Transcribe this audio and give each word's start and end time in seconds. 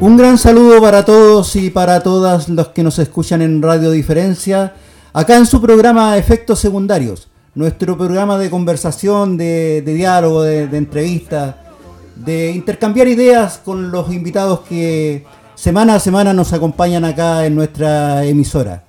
Un 0.00 0.16
gran 0.16 0.38
saludo 0.38 0.80
para 0.80 1.04
todos 1.04 1.56
y 1.56 1.70
para 1.70 2.00
todas 2.04 2.48
los 2.48 2.68
que 2.68 2.84
nos 2.84 3.00
escuchan 3.00 3.42
en 3.42 3.60
Radio 3.60 3.90
Diferencia, 3.90 4.74
acá 5.12 5.36
en 5.36 5.44
su 5.44 5.60
programa 5.60 6.16
Efectos 6.16 6.60
Secundarios, 6.60 7.26
nuestro 7.56 7.98
programa 7.98 8.38
de 8.38 8.48
conversación, 8.48 9.36
de, 9.36 9.82
diálogo, 9.84 10.44
de, 10.44 10.68
de 10.68 10.76
entrevista, 10.76 11.74
de 12.14 12.52
intercambiar 12.52 13.08
ideas 13.08 13.58
con 13.58 13.90
los 13.90 14.12
invitados 14.12 14.60
que 14.60 15.24
semana 15.56 15.96
a 15.96 16.00
semana 16.00 16.32
nos 16.32 16.52
acompañan 16.52 17.04
acá 17.04 17.44
en 17.44 17.56
nuestra 17.56 18.24
emisora. 18.24 18.84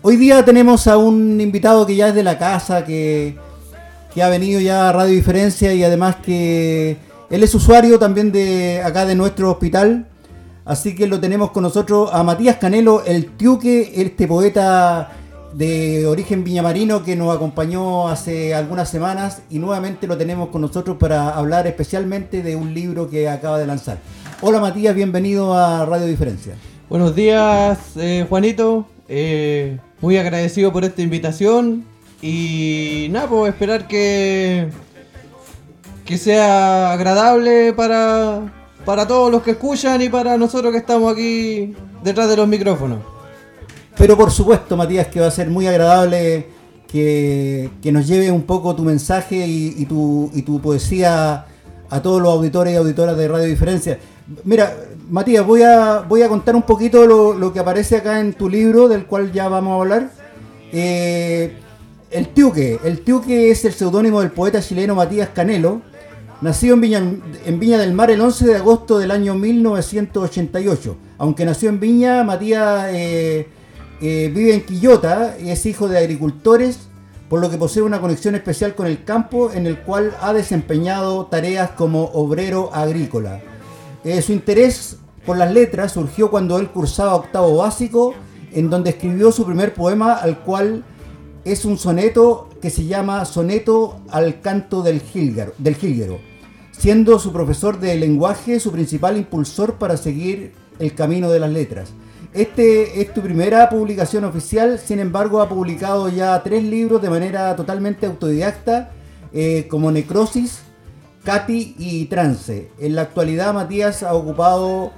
Hoy 0.00 0.14
día 0.14 0.44
tenemos 0.44 0.86
a 0.86 0.96
un 0.96 1.40
invitado 1.40 1.84
que 1.84 1.96
ya 1.96 2.10
es 2.10 2.14
de 2.14 2.22
la 2.22 2.38
casa, 2.38 2.84
que, 2.84 3.36
que 4.14 4.22
ha 4.22 4.28
venido 4.28 4.60
ya 4.60 4.90
a 4.90 4.92
Radio 4.92 5.12
Diferencia 5.12 5.74
y 5.74 5.82
además 5.82 6.16
que 6.24 6.98
él 7.30 7.42
es 7.42 7.52
usuario 7.52 7.98
también 7.98 8.30
de 8.30 8.80
acá 8.84 9.04
de 9.06 9.16
nuestro 9.16 9.50
hospital 9.50 10.06
Así 10.66 10.96
que 10.96 11.06
lo 11.06 11.20
tenemos 11.20 11.52
con 11.52 11.62
nosotros 11.62 12.10
a 12.12 12.24
Matías 12.24 12.56
Canelo, 12.56 13.04
el 13.04 13.36
Tiuque, 13.36 13.92
este 13.94 14.26
poeta 14.26 15.12
de 15.52 16.04
origen 16.08 16.42
viñamarino 16.42 17.04
que 17.04 17.14
nos 17.14 17.34
acompañó 17.34 18.08
hace 18.08 18.52
algunas 18.52 18.90
semanas 18.90 19.42
y 19.48 19.60
nuevamente 19.60 20.08
lo 20.08 20.18
tenemos 20.18 20.48
con 20.48 20.62
nosotros 20.62 20.96
para 20.98 21.30
hablar 21.30 21.68
especialmente 21.68 22.42
de 22.42 22.56
un 22.56 22.74
libro 22.74 23.08
que 23.08 23.28
acaba 23.28 23.60
de 23.60 23.66
lanzar. 23.68 23.98
Hola 24.40 24.58
Matías, 24.58 24.92
bienvenido 24.96 25.56
a 25.56 25.86
Radio 25.86 26.06
Diferencia. 26.06 26.56
Buenos 26.90 27.14
días 27.14 27.78
eh, 27.94 28.26
Juanito, 28.28 28.88
eh, 29.08 29.78
muy 30.00 30.16
agradecido 30.16 30.72
por 30.72 30.84
esta 30.84 31.00
invitación 31.00 31.84
y 32.20 33.06
nada, 33.12 33.28
pues 33.28 33.52
esperar 33.52 33.86
que, 33.86 34.68
que 36.04 36.18
sea 36.18 36.90
agradable 36.90 37.72
para, 37.72 38.65
para 38.86 39.06
todos 39.06 39.32
los 39.32 39.42
que 39.42 39.50
escuchan 39.50 40.00
y 40.00 40.08
para 40.08 40.38
nosotros 40.38 40.70
que 40.70 40.78
estamos 40.78 41.12
aquí 41.12 41.74
detrás 42.04 42.28
de 42.30 42.36
los 42.36 42.46
micrófonos. 42.46 43.00
Pero 43.98 44.16
por 44.16 44.30
supuesto, 44.30 44.76
Matías, 44.76 45.08
que 45.08 45.20
va 45.20 45.26
a 45.26 45.30
ser 45.30 45.50
muy 45.50 45.66
agradable 45.66 46.46
que, 46.86 47.68
nos 47.92 48.06
lleve 48.06 48.30
un 48.30 48.42
poco 48.42 48.76
tu 48.76 48.84
mensaje 48.84 49.44
y, 49.46 49.84
tu, 49.86 50.30
y 50.32 50.42
tu 50.42 50.60
poesía 50.60 51.46
a 51.90 52.00
todos 52.00 52.22
los 52.22 52.32
auditores 52.32 52.72
y 52.72 52.76
auditoras 52.76 53.16
de 53.16 53.26
Radio 53.26 53.46
Diferencia. 53.46 53.98
Mira, 54.44 54.76
Matías, 55.10 55.44
voy 55.44 55.62
a, 55.62 56.04
voy 56.08 56.22
a 56.22 56.28
contar 56.28 56.54
un 56.54 56.62
poquito 56.62 57.06
lo, 57.06 57.52
que 57.52 57.58
aparece 57.58 57.96
acá 57.96 58.20
en 58.20 58.34
tu 58.34 58.48
libro, 58.48 58.86
del 58.86 59.06
cual 59.06 59.32
ya 59.32 59.48
vamos 59.48 59.72
a 59.72 59.82
hablar. 59.82 60.10
Eh, 60.72 61.56
el 62.12 62.28
Tiuque. 62.28 62.78
El 62.84 63.00
Tiuque 63.00 63.50
es 63.50 63.64
el 63.64 63.72
seudónimo 63.72 64.20
del 64.20 64.30
poeta 64.30 64.60
chileno 64.60 64.94
Matías 64.94 65.30
Canelo, 65.30 65.82
Viña, 66.40 66.98
en 67.44 67.58
Viña 67.58 67.78
del 67.78 67.94
Mar 67.94 68.10
el 68.10 68.20
11 68.20 68.46
de 68.46 68.56
agosto 68.56 68.98
del 68.98 69.10
año 69.10 69.34
1988. 69.34 70.96
Aunque 71.18 71.44
nació 71.44 71.70
en 71.70 71.80
Viña, 71.80 72.24
Matías 72.24 72.88
eh, 72.90 73.48
eh, 74.00 74.30
vive 74.34 74.54
en 74.54 74.64
Quillota 74.64 75.36
y 75.42 75.50
es 75.50 75.64
hijo 75.64 75.88
de 75.88 75.98
agricultores, 75.98 76.88
por 77.30 77.40
lo 77.40 77.50
que 77.50 77.56
posee 77.56 77.82
una 77.82 78.00
conexión 78.00 78.34
especial 78.34 78.74
con 78.74 78.86
el 78.86 79.02
campo 79.04 79.50
en 79.52 79.66
el 79.66 79.78
cual 79.80 80.14
ha 80.20 80.32
desempeñado 80.32 81.26
tareas 81.26 81.70
como 81.70 82.04
obrero 82.04 82.70
agrícola. 82.74 83.40
Eh, 84.04 84.20
su 84.20 84.32
interés 84.32 84.98
por 85.24 85.38
las 85.38 85.52
letras 85.52 85.92
surgió 85.92 86.30
cuando 86.30 86.58
él 86.58 86.68
cursaba 86.68 87.14
octavo 87.14 87.56
básico, 87.56 88.14
en 88.52 88.70
donde 88.70 88.90
escribió 88.90 89.32
su 89.32 89.44
primer 89.44 89.74
poema, 89.74 90.14
al 90.14 90.38
cual 90.40 90.84
es 91.46 91.64
un 91.64 91.78
soneto 91.78 92.48
que 92.60 92.70
se 92.70 92.86
llama 92.86 93.24
Soneto 93.24 94.00
al 94.10 94.40
canto 94.40 94.82
del 94.82 95.00
Gilguero, 95.00 96.18
siendo 96.72 97.20
su 97.20 97.32
profesor 97.32 97.78
de 97.78 97.94
lenguaje 97.94 98.58
su 98.58 98.72
principal 98.72 99.16
impulsor 99.16 99.74
para 99.74 99.96
seguir 99.96 100.54
el 100.80 100.92
camino 100.94 101.30
de 101.30 101.38
las 101.38 101.50
letras. 101.50 101.92
Este 102.32 103.00
es 103.00 103.14
tu 103.14 103.20
primera 103.20 103.68
publicación 103.68 104.24
oficial, 104.24 104.80
sin 104.80 104.98
embargo 104.98 105.40
ha 105.40 105.48
publicado 105.48 106.08
ya 106.08 106.42
tres 106.42 106.64
libros 106.64 107.00
de 107.00 107.10
manera 107.10 107.54
totalmente 107.54 108.06
autodidacta, 108.06 108.90
eh, 109.32 109.68
como 109.70 109.92
Necrosis, 109.92 110.62
Katy 111.22 111.76
y 111.78 112.06
Trance. 112.06 112.72
En 112.80 112.96
la 112.96 113.02
actualidad 113.02 113.54
Matías 113.54 114.02
ha 114.02 114.14
ocupado, 114.14 114.90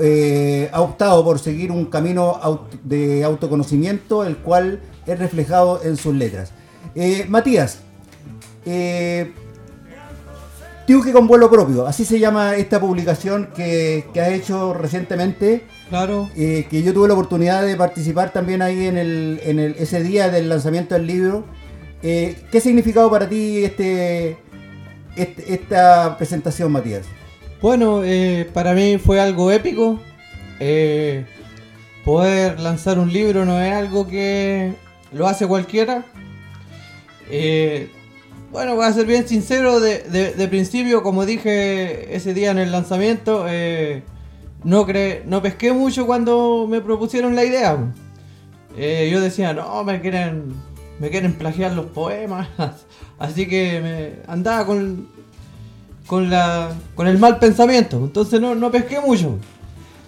eh, 0.00 0.68
ha 0.72 0.80
optado 0.80 1.24
por 1.24 1.38
seguir 1.38 1.70
un 1.70 1.86
camino 1.86 2.68
de 2.82 3.24
autoconocimiento, 3.24 4.24
el 4.24 4.36
cual 4.38 4.80
es 5.06 5.18
reflejado 5.18 5.80
en 5.84 5.96
sus 5.96 6.14
letras. 6.14 6.52
Eh, 6.94 7.26
Matías, 7.28 7.80
eh, 8.66 9.32
Tiuque 10.86 11.12
con 11.12 11.26
vuelo 11.26 11.50
propio, 11.50 11.86
así 11.86 12.04
se 12.04 12.18
llama 12.18 12.56
esta 12.56 12.78
publicación 12.78 13.48
que, 13.56 14.06
que 14.12 14.20
has 14.20 14.32
hecho 14.32 14.74
recientemente. 14.74 15.64
Claro. 15.88 16.28
Eh, 16.36 16.66
que 16.68 16.82
yo 16.82 16.92
tuve 16.92 17.08
la 17.08 17.14
oportunidad 17.14 17.62
de 17.62 17.76
participar 17.76 18.32
también 18.32 18.62
ahí 18.62 18.86
en, 18.86 18.98
el, 18.98 19.40
en 19.44 19.58
el, 19.58 19.76
ese 19.78 20.02
día 20.02 20.28
del 20.28 20.48
lanzamiento 20.48 20.94
del 20.94 21.06
libro. 21.06 21.44
Eh, 22.02 22.36
¿Qué 22.50 22.60
significado 22.60 23.10
para 23.10 23.28
ti 23.28 23.64
este, 23.64 24.36
este 25.16 25.54
esta 25.54 26.16
presentación, 26.18 26.72
Matías? 26.72 27.06
Bueno, 27.64 28.02
para 28.52 28.74
mí 28.74 28.98
fue 28.98 29.18
algo 29.18 29.50
épico. 29.50 29.98
poder 32.04 32.60
lanzar 32.60 32.98
un 32.98 33.10
libro 33.10 33.46
no 33.46 33.58
es 33.58 33.72
algo 33.72 34.06
que 34.06 34.74
lo 35.12 35.26
hace 35.26 35.46
cualquiera. 35.46 36.04
Eh, 37.30 37.88
bueno, 38.52 38.76
voy 38.76 38.84
a 38.84 38.92
ser 38.92 39.06
bien 39.06 39.26
sincero, 39.26 39.80
de, 39.80 40.46
principio, 40.50 41.02
como 41.02 41.24
dije 41.24 42.14
ese 42.14 42.34
día 42.34 42.50
en 42.50 42.58
el 42.58 42.70
lanzamiento, 42.70 43.46
eh, 43.48 44.02
no, 44.62 44.84
pesqué 45.40 45.72
mucho 45.72 46.04
cuando 46.04 46.66
me 46.68 46.82
propusieron 46.82 47.34
la 47.34 47.46
idea. 47.46 47.78
Eh, 48.76 49.08
yo 49.10 49.22
decía, 49.22 49.54
no, 49.54 49.82
me 49.84 50.02
quieren, 50.02 50.52
me 51.00 51.08
quieren 51.08 51.32
plagiar 51.32 51.72
los 51.72 51.86
poemas, 51.86 52.46
así 53.18 53.48
que 53.48 53.80
me 53.80 54.30
andaba 54.30 54.66
con, 54.66 55.13
con, 56.06 56.30
la, 56.30 56.72
con 56.94 57.06
el 57.06 57.18
mal 57.18 57.38
pensamiento, 57.38 57.96
entonces 57.98 58.40
no, 58.40 58.54
no 58.54 58.70
pesqué 58.70 59.00
mucho. 59.00 59.38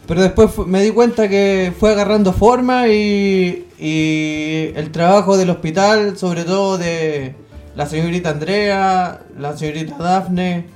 Pero 0.07 0.23
después 0.23 0.51
me 0.67 0.83
di 0.83 0.91
cuenta 0.91 1.29
que 1.29 1.73
fue 1.79 1.91
agarrando 1.91 2.33
forma 2.33 2.89
y, 2.89 3.65
el 3.79 4.91
trabajo 4.93 5.37
del 5.37 5.51
hospital, 5.51 6.17
sobre 6.17 6.45
todo 6.45 6.79
de 6.79 7.35
la 7.75 7.87
señorita 7.87 8.31
Andrea, 8.31 9.21
la 9.39 9.57
señorita 9.57 9.97
Dafne, 9.99 10.67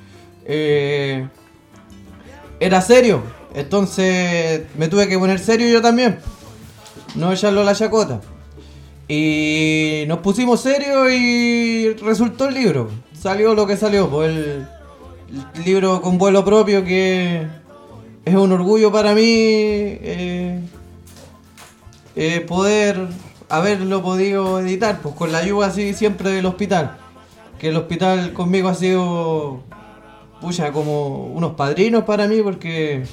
eh, 0.44 1.28
era 2.58 2.80
serio. 2.82 3.22
Entonces 3.54 4.62
me 4.76 4.88
tuve 4.88 5.08
que 5.08 5.18
poner 5.18 5.38
serio 5.38 5.68
yo 5.68 5.80
también. 5.80 6.18
No 7.14 7.32
echarlo 7.32 7.62
a 7.62 7.64
la 7.64 7.74
chacota. 7.74 8.20
Y 9.08 10.04
nos 10.08 10.18
pusimos 10.18 10.60
serio 10.60 11.08
y 11.08 11.94
resultó 11.94 12.48
el 12.48 12.54
libro. 12.54 12.90
Salió 13.18 13.54
lo 13.54 13.66
que 13.66 13.76
salió. 13.76 14.08
Pues 14.08 14.30
el 14.30 14.68
libro 15.64 16.00
con 16.02 16.18
vuelo 16.18 16.44
propio 16.44 16.84
que 16.84 17.46
es 18.24 18.34
un 18.34 18.52
orgullo 18.52 18.92
para 18.92 19.14
mí 19.14 19.22
eh, 19.24 20.60
eh, 22.16 22.40
poder 22.40 23.08
haberlo 23.48 24.02
podido 24.02 24.60
editar, 24.60 25.00
pues 25.02 25.14
con 25.14 25.32
la 25.32 25.38
ayuda 25.38 25.68
así 25.68 25.94
siempre 25.94 26.30
del 26.30 26.46
hospital. 26.46 26.96
Que 27.58 27.68
el 27.68 27.76
hospital 27.76 28.32
conmigo 28.32 28.68
ha 28.68 28.74
sido, 28.74 29.62
pucha, 30.40 30.72
como 30.72 31.26
unos 31.26 31.54
padrinos 31.54 32.04
para 32.04 32.26
mí 32.26 32.40
porque 32.42 33.04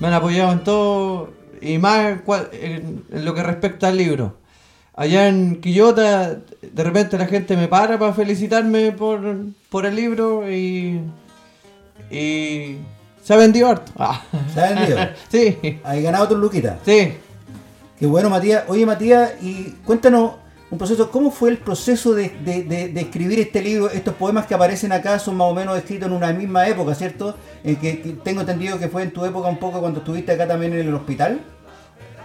me 0.00 0.08
han 0.08 0.14
apoyado 0.14 0.52
en 0.52 0.64
todo 0.64 1.30
y 1.60 1.78
más 1.78 2.18
en, 2.52 3.04
lo 3.10 3.34
que 3.34 3.42
respecta 3.42 3.88
al 3.88 3.96
libro. 3.96 4.36
Allá 4.96 5.28
en 5.28 5.60
Quillota, 5.60 6.40
de 6.62 6.84
repente 6.84 7.18
la 7.18 7.26
gente 7.26 7.56
me 7.56 7.68
para 7.68 7.98
para 7.98 8.12
felicitarme 8.12 8.92
por, 8.92 9.20
por 9.68 9.86
el 9.86 9.96
libro 9.96 10.50
y, 10.50 11.00
y 12.14 12.78
se 13.22 13.34
ha 13.34 13.36
vendido 13.36 13.68
harto. 13.68 13.92
Ah. 13.96 14.22
Se 14.52 14.60
ha 14.60 14.70
vendido. 14.74 14.98
sí. 15.30 15.80
Hay 15.82 16.02
ganado 16.02 16.28
tu 16.28 16.36
luquita. 16.36 16.78
Sí. 16.84 17.14
Qué 17.98 18.06
bueno, 18.06 18.28
Matías. 18.30 18.64
Oye, 18.68 18.84
Matías, 18.84 19.32
y 19.40 19.70
cuéntanos 19.84 20.32
un 20.70 20.78
proceso, 20.78 21.10
¿cómo 21.10 21.30
fue 21.30 21.50
el 21.50 21.58
proceso 21.58 22.14
de, 22.14 22.92
escribir 22.96 23.38
este 23.38 23.62
libro? 23.62 23.90
Estos 23.90 24.14
poemas 24.14 24.46
que 24.46 24.54
aparecen 24.54 24.92
acá 24.92 25.18
son 25.18 25.36
más 25.36 25.48
o 25.48 25.54
menos 25.54 25.76
escritos 25.78 26.08
en 26.08 26.14
una 26.14 26.32
misma 26.32 26.66
época, 26.66 26.94
¿cierto? 26.94 27.36
En 27.62 27.76
que, 27.76 28.16
tengo 28.24 28.40
entendido 28.40 28.78
que 28.78 28.88
fue 28.88 29.04
en 29.04 29.12
tu 29.12 29.24
época 29.24 29.48
un 29.48 29.58
poco 29.58 29.80
cuando 29.80 30.00
estuviste 30.00 30.32
acá 30.32 30.46
también 30.46 30.72
en 30.72 30.88
el 30.88 30.94
hospital. 30.94 31.40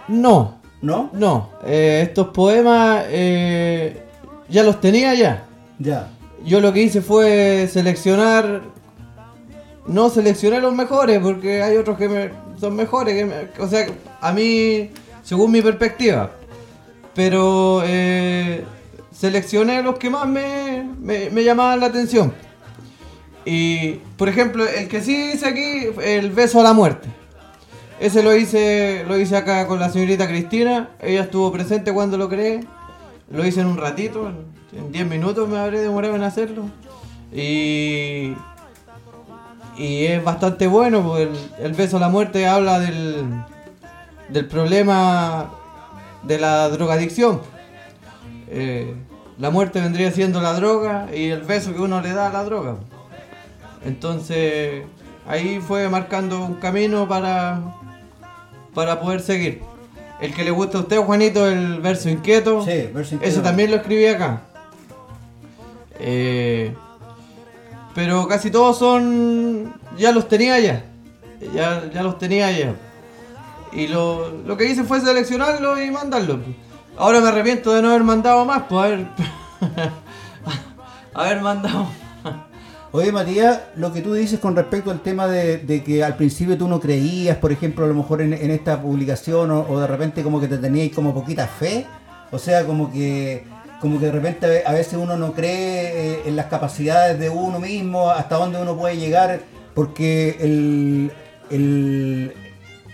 No. 0.08 0.58
¿No? 0.82 1.10
No. 1.12 1.50
Eh, 1.64 2.00
estos 2.02 2.28
poemas 2.28 3.04
eh, 3.08 4.02
ya 4.48 4.62
los 4.64 4.80
tenía 4.80 5.14
ya. 5.14 5.44
Ya. 5.78 6.08
Yo 6.44 6.60
lo 6.60 6.72
que 6.72 6.82
hice 6.82 7.02
fue 7.02 7.68
seleccionar 7.70 8.62
no 9.86 10.10
seleccioné 10.10 10.60
los 10.60 10.74
mejores 10.74 11.20
porque 11.20 11.62
hay 11.62 11.76
otros 11.76 11.98
que 11.98 12.30
son 12.58 12.76
mejores. 12.76 13.26
o 13.58 13.68
sea, 13.68 13.86
a 14.20 14.32
mí, 14.32 14.90
según 15.22 15.52
mi 15.52 15.62
perspectiva. 15.62 16.30
Pero 17.14 17.82
eh, 17.84 18.64
seleccioné 19.12 19.82
los 19.82 19.98
que 19.98 20.10
más 20.10 20.28
me, 20.28 20.88
me, 21.00 21.44
llamaban 21.44 21.80
la 21.80 21.86
atención. 21.86 22.32
Y, 23.44 23.94
por 24.16 24.28
ejemplo, 24.28 24.66
el 24.68 24.88
que 24.88 25.00
sí 25.02 25.32
hice 25.34 25.48
aquí, 25.48 25.86
el 26.02 26.30
beso 26.30 26.60
a 26.60 26.62
la 26.62 26.72
muerte. 26.72 27.08
Ese 27.98 28.22
lo 28.22 28.34
hice, 28.34 29.04
lo 29.06 29.18
hice 29.18 29.36
acá 29.36 29.66
con 29.66 29.80
la 29.80 29.90
señorita 29.90 30.28
Cristina. 30.28 30.90
Ella 31.00 31.22
estuvo 31.22 31.50
presente 31.50 31.92
cuando 31.92 32.16
lo 32.16 32.28
creé. 32.28 32.60
Lo 33.30 33.46
hice 33.46 33.60
en 33.60 33.66
un 33.66 33.76
ratito, 33.76 34.32
en 34.72 34.92
10 34.92 35.06
minutos 35.06 35.48
me 35.48 35.58
habré 35.58 35.80
demorado 35.80 36.16
en 36.16 36.22
hacerlo. 36.22 36.64
Y, 37.32 38.34
y 39.80 40.04
es 40.04 40.22
bastante 40.22 40.66
bueno, 40.66 41.02
porque 41.02 41.30
el, 41.62 41.72
beso 41.72 41.96
a 41.96 42.00
la 42.00 42.10
muerte 42.10 42.46
habla 42.46 42.78
del, 42.80 43.24
del 44.28 44.46
problema 44.46 45.52
de 46.22 46.38
la 46.38 46.68
drogadicción. 46.68 47.40
Eh, 48.48 48.94
la 49.38 49.48
muerte 49.48 49.80
vendría 49.80 50.10
siendo 50.10 50.42
la 50.42 50.52
droga 50.52 51.06
y 51.14 51.30
el 51.30 51.40
beso 51.40 51.72
que 51.72 51.80
uno 51.80 52.02
le 52.02 52.12
da 52.12 52.26
a 52.26 52.30
la 52.30 52.44
droga. 52.44 52.76
Entonces 53.82 54.84
ahí 55.26 55.62
fue 55.66 55.88
marcando 55.88 56.44
un 56.44 56.56
camino 56.56 57.08
para, 57.08 57.62
para 58.74 59.00
poder 59.00 59.22
seguir. 59.22 59.62
El 60.20 60.34
que 60.34 60.44
le 60.44 60.50
gusta 60.50 60.76
a 60.76 60.80
usted, 60.82 60.98
Juanito, 60.98 61.48
el 61.48 61.80
verso 61.80 62.10
inquieto. 62.10 62.66
Sí, 62.66 62.90
verso 62.92 63.14
inquieto. 63.14 63.32
Ese 63.32 63.40
también 63.40 63.70
lo 63.70 63.78
escribí 63.78 64.04
acá. 64.04 64.42
Eh, 65.98 66.74
pero 67.94 68.26
casi 68.28 68.50
todos 68.50 68.78
son. 68.78 69.72
Ya 69.96 70.12
los 70.12 70.28
tenía 70.28 70.58
ya. 70.60 70.84
Ya, 71.54 71.90
ya 71.92 72.02
los 72.02 72.18
tenía 72.18 72.50
ya. 72.50 72.74
Y 73.72 73.88
lo, 73.88 74.30
lo 74.30 74.56
que 74.56 74.66
hice 74.66 74.84
fue 74.84 75.00
seleccionarlo 75.00 75.80
y 75.82 75.90
mandarlo. 75.90 76.40
Ahora 76.96 77.20
me 77.20 77.28
arrepiento 77.28 77.72
de 77.72 77.82
no 77.82 77.90
haber 77.90 78.04
mandado 78.04 78.44
más, 78.44 78.64
pues 78.68 78.84
haber. 78.84 79.06
haber 81.14 81.40
mandado. 81.42 81.86
Oye, 82.92 83.12
Matías, 83.12 83.60
lo 83.76 83.92
que 83.92 84.00
tú 84.00 84.14
dices 84.14 84.40
con 84.40 84.56
respecto 84.56 84.90
al 84.90 85.00
tema 85.00 85.28
de, 85.28 85.58
de 85.58 85.84
que 85.84 86.02
al 86.02 86.16
principio 86.16 86.58
tú 86.58 86.66
no 86.66 86.80
creías, 86.80 87.36
por 87.36 87.52
ejemplo, 87.52 87.84
a 87.84 87.88
lo 87.88 87.94
mejor 87.94 88.20
en, 88.20 88.32
en 88.32 88.50
esta 88.50 88.82
publicación, 88.82 89.52
o, 89.52 89.64
o 89.68 89.78
de 89.78 89.86
repente 89.86 90.24
como 90.24 90.40
que 90.40 90.48
te 90.48 90.58
teníais 90.58 90.92
como 90.92 91.14
poquita 91.14 91.46
fe, 91.46 91.86
o 92.32 92.38
sea, 92.38 92.66
como 92.66 92.92
que 92.92 93.44
como 93.80 93.98
que 93.98 94.06
de 94.06 94.12
repente 94.12 94.62
a 94.66 94.72
veces 94.72 94.94
uno 94.94 95.16
no 95.16 95.32
cree 95.32 96.14
eh, 96.14 96.22
en 96.26 96.36
las 96.36 96.46
capacidades 96.46 97.18
de 97.18 97.30
uno 97.30 97.58
mismo, 97.58 98.10
hasta 98.10 98.36
dónde 98.36 98.60
uno 98.60 98.76
puede 98.76 98.98
llegar, 98.98 99.40
porque 99.74 100.36
el, 100.40 101.10
el, 101.50 102.32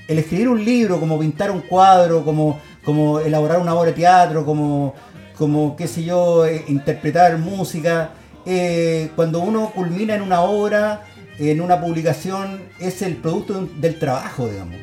escribir 0.07 0.49
un 0.49 0.65
libro, 0.65 1.01
como 1.01 1.19
pintar 1.19 1.51
un 1.51 1.63
cuadro, 1.63 2.25
como, 2.25 2.61
como 2.85 3.19
elaborar 3.19 3.59
una 3.59 3.75
obra 3.75 3.91
de 3.91 3.97
teatro, 3.97 4.45
como, 4.45 4.95
como 5.37 5.75
qué 5.75 5.89
sé 5.89 6.05
yo, 6.05 6.47
eh, 6.47 6.65
interpretar 6.69 7.37
música, 7.39 8.11
eh, 8.47 9.11
cuando 9.17 9.41
uno 9.41 9.73
culmina 9.75 10.15
en 10.15 10.23
una 10.23 10.43
obra, 10.43 11.03
en 11.39 11.61
una 11.61 11.81
publicación, 11.81 12.63
es 12.79 13.03
el 13.03 13.17
producto 13.17 13.69
del 13.77 13.99
trabajo, 13.99 14.49
digamos. 14.49 14.77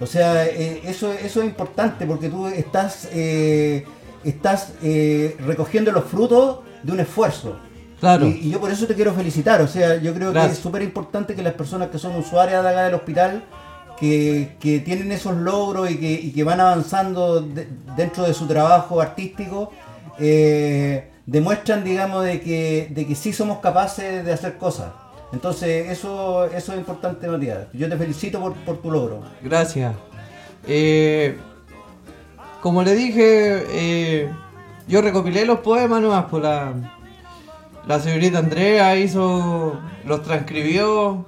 O 0.00 0.06
sea, 0.06 0.46
eso, 0.46 1.12
eso 1.12 1.42
es 1.42 1.46
importante 1.46 2.06
porque 2.06 2.30
tú 2.30 2.46
estás, 2.46 3.06
estás 4.24 4.72
eh, 4.82 5.36
recogiendo 5.46 5.92
los 5.92 6.04
frutos 6.04 6.60
de 6.82 6.92
un 6.92 7.00
esfuerzo. 7.00 7.56
Claro. 8.00 8.26
Y, 8.26 8.30
y 8.46 8.50
yo 8.50 8.60
por 8.60 8.70
eso 8.70 8.86
te 8.86 8.94
quiero 8.94 9.12
felicitar. 9.12 9.60
O 9.62 9.68
sea, 9.68 9.96
yo 9.96 10.14
creo 10.14 10.32
Gracias. 10.32 10.52
que 10.52 10.56
es 10.58 10.62
súper 10.62 10.82
importante 10.82 11.34
que 11.34 11.42
las 11.42 11.54
personas 11.54 11.88
que 11.90 11.98
son 11.98 12.16
usuarias 12.16 12.62
de 12.62 12.68
acá 12.70 12.84
del 12.84 12.94
hospital, 12.94 13.42
que, 13.98 14.56
que 14.58 14.80
tienen 14.80 15.12
esos 15.12 15.36
logros 15.36 15.90
y 15.90 15.98
que, 15.98 16.10
y 16.12 16.32
que 16.32 16.42
van 16.44 16.60
avanzando 16.60 17.40
de- 17.42 17.68
dentro 17.96 18.24
de 18.24 18.32
su 18.32 18.46
trabajo 18.46 19.00
artístico, 19.02 19.70
eh, 20.18 21.10
demuestran, 21.26 21.84
digamos, 21.84 22.24
de 22.24 22.40
que, 22.40 22.88
de 22.90 23.06
que 23.06 23.14
sí 23.14 23.32
somos 23.32 23.58
capaces 23.58 24.24
de 24.24 24.32
hacer 24.32 24.56
cosas. 24.56 24.92
Entonces, 25.32 25.90
eso, 25.90 26.46
eso 26.46 26.72
es 26.72 26.78
importante, 26.78 27.28
Matías. 27.28 27.66
Yo 27.72 27.88
te 27.88 27.96
felicito 27.96 28.40
por, 28.40 28.54
por 28.54 28.78
tu 28.82 28.90
logro. 28.90 29.20
Gracias. 29.42 29.94
Eh, 30.66 31.36
como 32.60 32.82
le 32.82 32.94
dije, 32.94 33.64
eh, 33.70 34.30
yo 34.88 35.02
recopilé 35.02 35.44
los 35.44 35.60
poemas 35.60 36.00
nomás, 36.00 36.26
pues 36.30 36.42
la, 36.42 36.72
la 37.86 38.00
señorita 38.00 38.38
Andrea 38.38 38.96
hizo, 38.96 39.78
los 40.04 40.22
transcribió, 40.22 41.24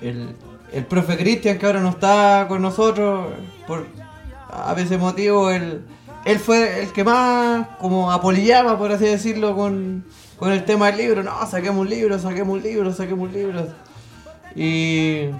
el, 0.00 0.34
el 0.72 0.84
profe 0.84 1.16
Cristian 1.16 1.58
que 1.58 1.66
ahora 1.66 1.80
no 1.80 1.90
está 1.90 2.46
con 2.48 2.62
nosotros, 2.62 3.32
por 3.66 3.86
a 4.54 4.72
veces 4.74 4.98
motivo, 4.98 5.50
él, 5.50 5.84
él 6.24 6.38
fue 6.38 6.82
el 6.82 6.92
que 6.92 7.04
más 7.04 7.66
como 7.78 8.12
apolillaba, 8.12 8.78
por 8.78 8.92
así 8.92 9.04
decirlo, 9.04 9.56
con, 9.56 10.04
con 10.36 10.52
el 10.52 10.64
tema 10.64 10.86
del 10.86 10.98
libro. 10.98 11.22
No, 11.22 11.46
saquemos 11.46 11.80
un 11.80 11.90
libro, 11.90 12.18
saquemos 12.18 12.56
un 12.56 12.62
libro, 12.62 12.92
saquemos 12.92 13.28
un 13.28 13.34
libro. 13.34 13.66
Y... 14.54 15.30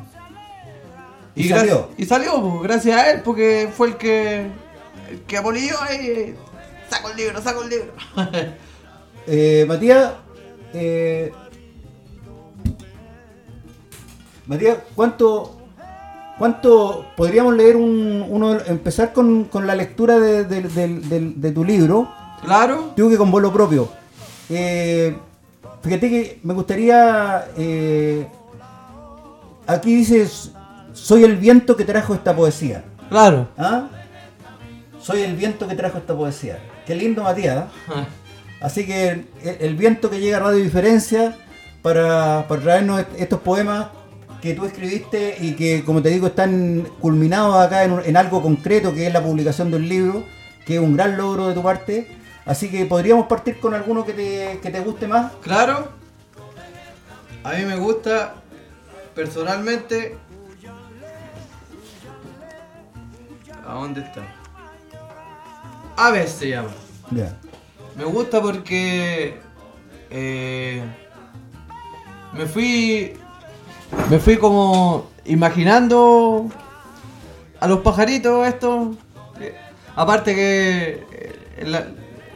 Y 1.36 1.48
salió. 1.48 1.90
Y 1.96 2.04
salió, 2.06 2.40
pues, 2.40 2.62
gracias 2.62 2.96
a 2.96 3.10
él, 3.10 3.22
porque 3.24 3.68
fue 3.76 3.88
el 3.88 3.96
que, 3.96 4.46
el 5.10 5.20
que 5.22 5.36
apolilló 5.38 5.74
ahí. 5.82 6.34
Saco 6.90 7.10
el 7.10 7.16
libro, 7.16 7.42
saco 7.42 7.62
el 7.62 7.70
libro. 7.70 7.92
Eh, 9.26 9.64
Matías, 9.66 10.12
eh, 10.74 11.32
Matías, 14.46 14.76
¿cuánto, 14.94 15.56
cuánto 16.38 17.06
podríamos 17.16 17.54
leer 17.56 17.76
un, 17.76 18.24
uno, 18.28 18.58
empezar 18.66 19.14
con, 19.14 19.44
con 19.44 19.66
la 19.66 19.74
lectura 19.74 20.18
de, 20.18 20.44
de- 20.44 21.32
de 21.36 21.50
tu 21.52 21.64
libro? 21.64 22.12
claro. 22.44 22.92
Digo 22.94 23.08
que 23.08 23.16
con 23.16 23.30
vuelo 23.30 23.50
propio. 23.50 23.88
Eh, 24.50 25.16
fíjate 25.82 26.10
que 26.10 26.40
me 26.42 26.52
gustaría. 26.52 27.46
eh, 27.56 28.28
aquí 29.66 29.94
dices: 29.96 30.50
Soy 30.92 31.24
el 31.24 31.38
viento 31.38 31.74
que 31.76 31.84
trajo 31.86 32.12
esta 32.12 32.36
poesía. 32.36 32.84
Claro. 33.08 33.48
¿Ah? 33.56 33.88
Soy 35.04 35.20
el 35.20 35.36
viento 35.36 35.68
que 35.68 35.74
trajo 35.74 35.98
esta 35.98 36.16
poesía. 36.16 36.58
Qué 36.86 36.94
lindo, 36.94 37.22
Matías. 37.22 37.64
¿eh? 37.90 38.06
Así 38.62 38.86
que 38.86 39.08
el, 39.10 39.26
el 39.60 39.74
viento 39.76 40.08
que 40.08 40.18
llega 40.18 40.38
a 40.38 40.40
Radio 40.40 40.64
Diferencia 40.64 41.36
para, 41.82 42.46
para 42.48 42.62
traernos 42.62 43.00
est- 43.00 43.20
estos 43.20 43.40
poemas 43.40 43.88
que 44.40 44.54
tú 44.54 44.64
escribiste 44.64 45.36
y 45.40 45.52
que, 45.56 45.84
como 45.84 46.00
te 46.00 46.08
digo, 46.08 46.28
están 46.28 46.88
culminados 47.00 47.54
acá 47.56 47.84
en 47.84 48.16
algo 48.16 48.40
concreto, 48.40 48.94
que 48.94 49.06
es 49.06 49.12
la 49.12 49.22
publicación 49.22 49.70
de 49.70 49.76
un 49.76 49.88
libro, 49.88 50.24
que 50.64 50.76
es 50.76 50.80
un 50.80 50.96
gran 50.96 51.18
logro 51.18 51.48
de 51.48 51.54
tu 51.54 51.62
parte. 51.62 52.08
Así 52.46 52.70
que 52.70 52.86
podríamos 52.86 53.26
partir 53.26 53.58
con 53.60 53.74
alguno 53.74 54.04
que 54.06 54.12
te, 54.14 54.58
que 54.62 54.70
te 54.70 54.80
guste 54.80 55.06
más. 55.06 55.32
Claro. 55.42 55.88
A 57.42 57.52
mí 57.52 57.64
me 57.66 57.76
gusta 57.76 58.34
personalmente. 59.14 60.16
¿A 63.66 63.74
dónde 63.74 64.00
está? 64.02 64.22
Aves 65.96 66.30
se 66.32 66.48
llama. 66.50 66.68
Ya. 67.10 67.36
Me 67.96 68.04
gusta 68.04 68.40
porque 68.42 69.38
eh, 70.10 70.82
me 72.32 72.46
fui 72.46 73.12
me 74.10 74.18
fui 74.18 74.36
como 74.36 75.08
imaginando 75.24 76.48
a 77.60 77.66
los 77.68 77.80
pajaritos 77.80 78.46
estos. 78.48 78.96
Eh, 79.40 79.54
aparte 79.94 80.34
que 80.34 81.06
eh, 81.12 81.64
la- 81.66 81.86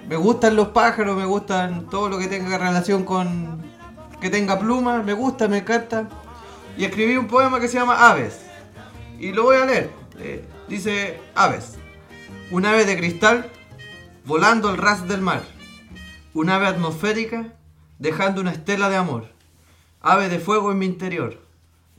me 0.09 0.17
gustan 0.17 0.57
los 0.57 0.69
pájaros, 0.69 1.17
me 1.17 1.25
gustan 1.27 1.87
todo 1.91 2.09
lo 2.09 2.19
que 2.19 2.29
tenga 2.29 2.57
relación 2.57 3.05
con 3.05 3.62
que 4.21 4.31
tenga 4.31 4.59
plumas, 4.59 5.05
me 5.05 5.12
gusta, 5.12 5.49
me 5.49 5.59
encanta. 5.59 6.09
Y 6.77 6.85
escribí 6.85 7.17
un 7.17 7.27
poema 7.27 7.61
que 7.61 7.69
se 7.69 7.75
llama 7.79 8.09
Aves. 8.11 8.38
Y 9.19 9.33
lo 9.33 9.43
voy 9.45 9.57
a 9.57 9.65
leer. 9.65 9.91
Eh, 10.21 10.45
dice 10.69 11.19
Aves. 11.35 11.75
Un 12.50 12.64
ave 12.64 12.87
de 12.87 12.97
cristal 12.97 13.50
volando 14.25 14.71
al 14.71 14.78
ras 14.78 15.07
del 15.07 15.21
mar. 15.21 15.43
Un 16.33 16.49
ave 16.49 16.67
atmosférica 16.67 17.52
dejando 17.99 18.40
una 18.40 18.52
estela 18.52 18.88
de 18.88 18.97
amor. 18.97 19.28
Ave 20.00 20.31
de 20.31 20.38
fuego 20.38 20.73
en 20.73 20.78
mi 20.78 20.87
interior. 20.87 21.43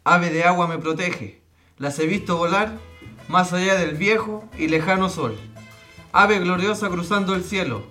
Ave 0.04 0.32
de 0.32 0.46
agua 0.46 0.66
me 0.66 0.80
protege. 0.80 1.40
Las 1.78 2.00
he 2.00 2.08
visto 2.08 2.36
volar 2.36 2.80
más 3.28 3.54
allá 3.54 3.76
del 3.76 3.96
viejo 3.96 4.44
y 4.58 4.70
lejano 4.70 5.10
sol. 5.10 5.38
Ave 6.14 6.40
gloriosa 6.40 6.90
cruzando 6.90 7.36
el 7.36 7.44
cielo, 7.44 7.84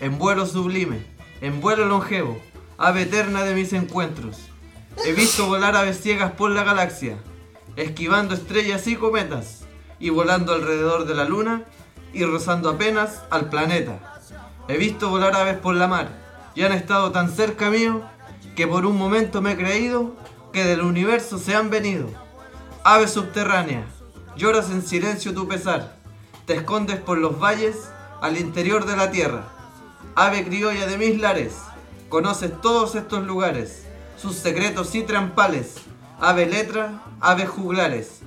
en 0.00 0.18
vuelo 0.18 0.44
sublime, 0.44 1.06
en 1.40 1.62
vuelo 1.62 1.86
longevo, 1.86 2.38
ave 2.76 3.02
eterna 3.02 3.42
de 3.42 3.54
mis 3.54 3.72
encuentros. 3.72 4.36
He 5.06 5.14
visto 5.14 5.46
volar 5.46 5.76
aves 5.76 5.98
ciegas 6.02 6.32
por 6.32 6.50
la 6.50 6.62
galaxia, 6.62 7.16
esquivando 7.76 8.34
estrellas 8.34 8.86
y 8.86 8.96
cometas, 8.96 9.64
y 9.98 10.10
volando 10.10 10.52
alrededor 10.52 11.06
de 11.06 11.14
la 11.14 11.24
luna 11.24 11.64
y 12.12 12.24
rozando 12.24 12.70
apenas 12.70 13.22
al 13.30 13.48
planeta. 13.48 14.20
He 14.68 14.76
visto 14.76 15.08
volar 15.08 15.34
aves 15.34 15.56
por 15.56 15.74
la 15.74 15.88
mar, 15.88 16.08
y 16.54 16.62
han 16.62 16.72
estado 16.72 17.12
tan 17.12 17.30
cerca 17.30 17.70
mío 17.70 18.02
que 18.56 18.66
por 18.66 18.86
un 18.86 18.96
momento 18.96 19.40
me 19.40 19.52
he 19.52 19.56
creído 19.56 20.14
que 20.52 20.64
del 20.64 20.82
universo 20.82 21.38
se 21.38 21.54
han 21.54 21.70
venido. 21.70 22.08
Ave 22.84 23.08
subterránea, 23.08 23.84
lloras 24.36 24.70
en 24.70 24.82
silencio 24.82 25.34
tu 25.34 25.48
pesar, 25.48 25.96
te 26.46 26.54
escondes 26.54 27.00
por 27.00 27.18
los 27.18 27.40
valles 27.40 27.76
al 28.20 28.36
interior 28.36 28.86
de 28.86 28.96
la 28.96 29.10
tierra. 29.10 29.44
Ave 30.14 30.44
criolla 30.44 30.86
de 30.86 30.98
mis 30.98 31.20
lares, 31.20 31.54
conoces 32.08 32.60
todos 32.60 32.94
estos 32.94 33.24
lugares, 33.24 33.86
sus 34.20 34.36
secretos 34.36 34.94
y 34.94 35.02
trampales. 35.02 35.76
Ave 36.20 36.46
letra, 36.46 37.02
ave 37.20 37.46
juglares, 37.46 38.20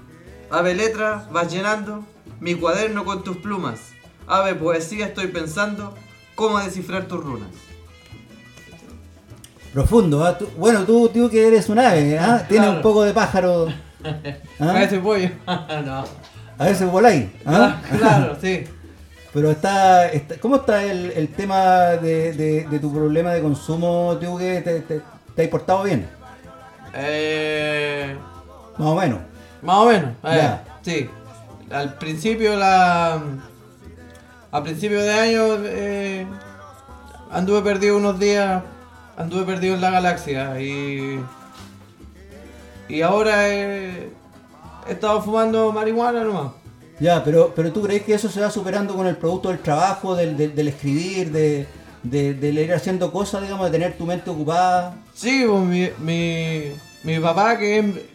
Ave 0.51 0.75
letra, 0.75 1.27
vas 1.31 1.51
llenando 1.51 2.05
mi 2.39 2.55
cuaderno 2.55 3.05
con 3.05 3.23
tus 3.23 3.37
plumas. 3.37 3.79
Ave 4.27 4.55
poesía, 4.55 5.07
estoy 5.07 5.27
pensando 5.27 5.93
cómo 6.35 6.59
descifrar 6.59 7.05
tus 7.07 7.23
runas. 7.23 7.49
Profundo. 9.73 10.35
Tú- 10.37 10.49
bueno, 10.57 10.83
tú, 10.85 11.09
tú 11.09 11.29
que 11.29 11.47
eres 11.47 11.69
un 11.69 11.79
ave, 11.79 12.17
¿ah? 12.17 12.45
Tienes 12.47 12.65
Claro. 12.67 12.77
un 12.77 12.81
poco 12.81 13.03
de 13.03 13.13
pájaro. 13.13 13.67
¿ah? 14.59 14.71
A 14.71 14.83
ese 14.83 14.99
pollo. 14.99 15.29
no. 15.47 16.03
A 16.57 16.63
veces 16.65 16.89
voláis. 16.89 17.25
¿ah? 17.45 17.81
Claro, 17.97 18.37
sí. 18.41 18.63
Pero 19.33 19.51
está, 19.51 20.07
está- 20.09 20.37
¿cómo 20.37 20.55
está 20.57 20.81
el, 20.83 21.11
el 21.11 21.27
tema 21.27 21.65
de, 22.01 22.31
de- 22.31 22.67
de 22.69 22.79
tu 22.79 22.93
problema 22.93 23.33
de 23.33 23.41
consumo, 23.41 24.15
tío, 24.17 24.37
que 24.37 24.61
te, 24.61 24.79
te, 24.79 25.01
te 25.35 25.43
has 25.43 25.49
portado 25.49 25.83
bien? 25.83 26.07
Eh, 26.93 28.15
Más 28.77 28.87
o 28.87 28.95
menos. 28.95 29.19
más 29.61 29.75
o 29.75 29.85
menos. 29.87 30.09
eh. 30.23 30.55
Sí. 30.81 31.09
Al 31.71 31.95
principio 31.97 32.55
la. 32.55 33.21
A 34.51 34.63
principio 34.63 35.01
de 35.01 35.11
año 35.13 35.41
eh, 35.65 36.25
anduve 37.31 37.61
perdido 37.61 37.97
unos 37.97 38.19
días. 38.19 38.63
Anduve 39.17 39.43
perdido 39.45 39.75
en 39.75 39.81
la 39.81 39.89
galaxia 39.91 40.59
y. 40.61 41.19
Y 42.87 43.01
ahora 43.01 43.49
he, 43.49 44.09
he 44.87 44.91
estado 44.91 45.21
fumando 45.21 45.71
marihuana 45.71 46.23
nomás. 46.23 46.51
Ya, 46.99 47.23
pero, 47.23 47.51
pero 47.55 47.73
tú 47.73 47.81
crees 47.81 48.03
que 48.03 48.13
eso 48.13 48.29
se 48.29 48.39
va 48.39 48.49
superando 48.51 48.93
con 48.95 49.07
el 49.07 49.17
producto 49.17 49.49
del 49.49 49.59
trabajo, 49.59 50.15
del, 50.15 50.37
del- 50.37 50.55
del 50.55 50.67
escribir, 50.69 51.31
de, 51.31 51.67
de, 52.03 52.33
del 52.35 52.57
ir 52.59 52.73
haciendo 52.73 53.11
cosas, 53.11 53.41
digamos, 53.41 53.65
de 53.65 53.71
tener 53.77 53.97
tu 53.97 54.05
mente 54.05 54.29
ocupada. 54.29 54.95
Sí, 55.13 55.43
pues, 55.45 55.61
mi, 55.63 55.89
mi, 55.99 56.71
mi 57.03 57.19
papá 57.19 57.57
que, 57.57 58.14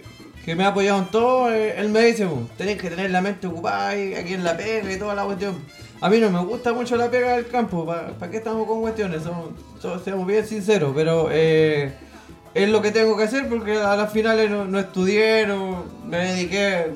que 0.50 0.56
me 0.56 0.64
ha 0.64 0.68
apoyado 0.70 0.98
en 0.98 1.04
todo, 1.12 1.54
eh, 1.54 1.76
él 1.78 1.90
me 1.90 2.00
dice, 2.00 2.26
tenés 2.58 2.76
que 2.76 2.90
tener 2.90 3.08
la 3.12 3.20
mente 3.20 3.46
ocupada 3.46 3.96
y 3.96 4.16
aquí 4.16 4.34
en 4.34 4.42
la 4.42 4.56
pega 4.56 4.92
y 4.92 4.98
toda 4.98 5.14
la 5.14 5.22
cuestión. 5.22 5.54
A 6.00 6.10
mí 6.10 6.18
no 6.18 6.28
me 6.28 6.40
gusta 6.40 6.72
mucho 6.72 6.96
la 6.96 7.08
pega 7.08 7.36
del 7.36 7.46
campo, 7.46 7.86
¿para 7.86 8.28
qué 8.32 8.38
estamos 8.38 8.66
con 8.66 8.80
cuestiones? 8.80 9.22
Somos, 9.22 9.50
seamos 10.02 10.26
bien 10.26 10.44
sinceros, 10.44 10.92
pero 10.92 11.28
eh, 11.30 11.92
es 12.52 12.68
lo 12.68 12.82
que 12.82 12.90
tengo 12.90 13.16
que 13.16 13.22
hacer 13.22 13.48
porque 13.48 13.76
a 13.76 13.94
las 13.94 14.12
finales 14.12 14.50
no, 14.50 14.64
no 14.64 14.80
estudié, 14.80 15.46
no, 15.46 15.84
me 16.04 16.16
dediqué, 16.16 16.94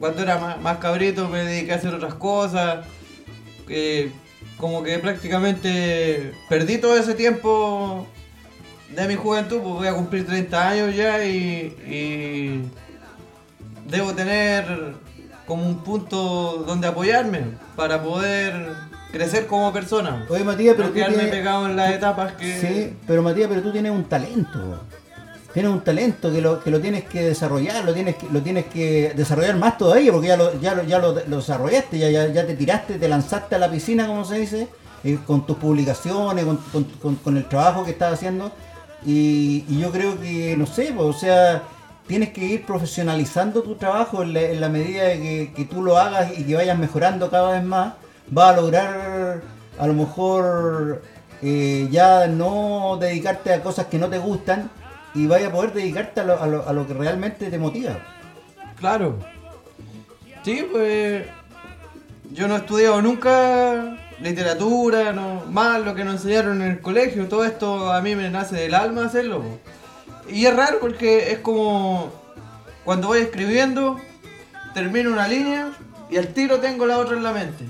cuando 0.00 0.22
era 0.22 0.38
más, 0.38 0.60
más 0.60 0.78
cabrito 0.78 1.28
me 1.28 1.44
dediqué 1.44 1.74
a 1.74 1.76
hacer 1.76 1.94
otras 1.94 2.14
cosas. 2.14 2.86
eh, 3.68 4.10
como 4.56 4.82
que 4.82 4.98
prácticamente 4.98 6.32
perdí 6.48 6.78
todo 6.78 6.98
ese 6.98 7.14
tiempo 7.14 8.04
de 8.96 9.06
mi 9.06 9.14
juventud, 9.14 9.60
pues 9.60 9.74
voy 9.74 9.86
a 9.86 9.94
cumplir 9.94 10.26
30 10.26 10.68
años 10.70 10.96
ya 10.96 11.24
y 11.24 12.64
debo 13.88 14.12
tener 14.14 14.94
como 15.46 15.64
un 15.66 15.78
punto 15.78 16.64
donde 16.66 16.88
apoyarme 16.88 17.42
para 17.76 18.02
poder 18.02 18.72
crecer 19.12 19.46
como 19.46 19.72
persona. 19.72 20.26
Oye, 20.28 20.44
Matías, 20.44 20.74
pero 20.76 20.88
no 20.88 20.94
tú 20.94 21.00
tienes... 21.00 21.30
pegado 21.30 21.66
en 21.66 21.76
las 21.76 21.92
etapas 21.92 22.32
que... 22.32 22.60
Sí, 22.60 22.96
pero 23.06 23.22
Matías, 23.22 23.48
pero 23.48 23.62
tú 23.62 23.72
tienes 23.72 23.92
un 23.92 24.04
talento. 24.04 24.80
Tienes 25.54 25.72
un 25.72 25.80
talento 25.80 26.30
que 26.30 26.42
lo, 26.42 26.62
que 26.62 26.70
lo 26.70 26.80
tienes 26.80 27.04
que 27.04 27.22
desarrollar, 27.22 27.82
lo 27.84 27.94
tienes 27.94 28.16
que, 28.16 28.26
lo 28.30 28.42
tienes 28.42 28.66
que 28.66 29.12
desarrollar 29.16 29.56
más 29.56 29.78
todavía, 29.78 30.12
porque 30.12 30.28
ya 30.28 30.36
lo, 30.36 30.60
ya 30.60 30.74
lo, 30.74 30.82
ya 30.82 30.98
lo, 30.98 31.14
lo 31.26 31.36
desarrollaste, 31.36 31.98
ya, 31.98 32.10
ya, 32.10 32.26
ya 32.26 32.46
te 32.46 32.54
tiraste, 32.54 32.94
te 32.98 33.08
lanzaste 33.08 33.54
a 33.54 33.58
la 33.58 33.70
piscina, 33.70 34.06
como 34.06 34.24
se 34.26 34.38
dice, 34.38 34.68
eh, 35.02 35.18
con 35.26 35.46
tus 35.46 35.56
publicaciones, 35.56 36.44
con, 36.44 36.58
con- 36.72 36.84
con- 37.00 37.16
con 37.16 37.36
el 37.38 37.48
trabajo 37.48 37.84
que 37.84 37.92
estás 37.92 38.12
haciendo. 38.12 38.52
Y, 39.06 39.64
y 39.68 39.78
yo 39.80 39.90
creo 39.92 40.20
que, 40.20 40.56
no 40.58 40.66
sé, 40.66 40.92
pues, 40.94 41.08
o 41.16 41.18
sea, 41.18 41.62
tienes 42.06 42.30
que 42.30 42.44
ir 42.44 42.64
profesionalizando 42.64 43.62
tu 43.62 43.74
trabajo 43.76 44.22
en 44.22 44.32
la, 44.34 44.40
en 44.42 44.60
la 44.60 44.68
medida 44.68 45.04
de 45.04 45.20
que, 45.20 45.52
que 45.56 45.64
tú 45.64 45.82
lo 45.82 45.98
hagas 45.98 46.38
y 46.38 46.44
que 46.44 46.54
vayas 46.54 46.78
mejorando 46.78 47.30
cada 47.30 47.52
vez 47.52 47.64
más, 47.64 47.94
vas 48.28 48.52
a 48.52 48.60
lograr 48.60 49.42
a 49.78 49.86
lo 49.86 49.92
mejor 49.94 51.02
eh, 51.42 51.88
ya 51.90 52.26
no 52.28 52.96
dedicarte 53.00 53.52
a 53.52 53.62
cosas 53.62 53.86
que 53.86 53.98
no 53.98 54.08
te 54.08 54.18
gustan 54.18 54.70
y 55.14 55.26
vaya 55.26 55.48
a 55.48 55.52
poder 55.52 55.72
dedicarte 55.72 56.20
a 56.20 56.24
lo, 56.24 56.40
a 56.42 56.46
lo- 56.46 56.68
a 56.68 56.72
lo 56.72 56.86
que 56.86 56.94
realmente 56.94 57.50
te 57.50 57.58
motiva. 57.58 57.98
Claro. 58.78 59.18
Sí, 60.44 60.66
pues 60.70 61.24
yo 62.30 62.46
no 62.48 62.54
he 62.54 62.58
estudiado 62.58 63.02
nunca 63.02 63.96
literatura, 64.20 65.12
no, 65.12 65.42
más 65.50 65.80
lo 65.82 65.94
que 65.94 66.04
nos 66.04 66.14
enseñaron 66.14 66.62
en 66.62 66.70
el 66.72 66.80
colegio, 66.80 67.28
todo 67.28 67.44
esto 67.44 67.92
a 67.92 68.00
mí 68.00 68.14
me 68.14 68.30
nace 68.30 68.56
del 68.56 68.74
alma 68.74 69.06
hacerlo. 69.06 69.42
Y 70.28 70.46
es 70.46 70.54
raro 70.56 70.78
porque 70.80 71.32
es 71.32 71.38
como 71.38 72.10
cuando 72.84 73.08
voy 73.08 73.18
escribiendo, 73.20 73.98
termino 74.74 75.10
una 75.12 75.28
línea 75.28 75.70
y 76.10 76.16
al 76.18 76.28
tiro 76.28 76.58
tengo 76.60 76.86
la 76.86 76.98
otra 76.98 77.16
en 77.16 77.22
la 77.22 77.32
mente. 77.32 77.64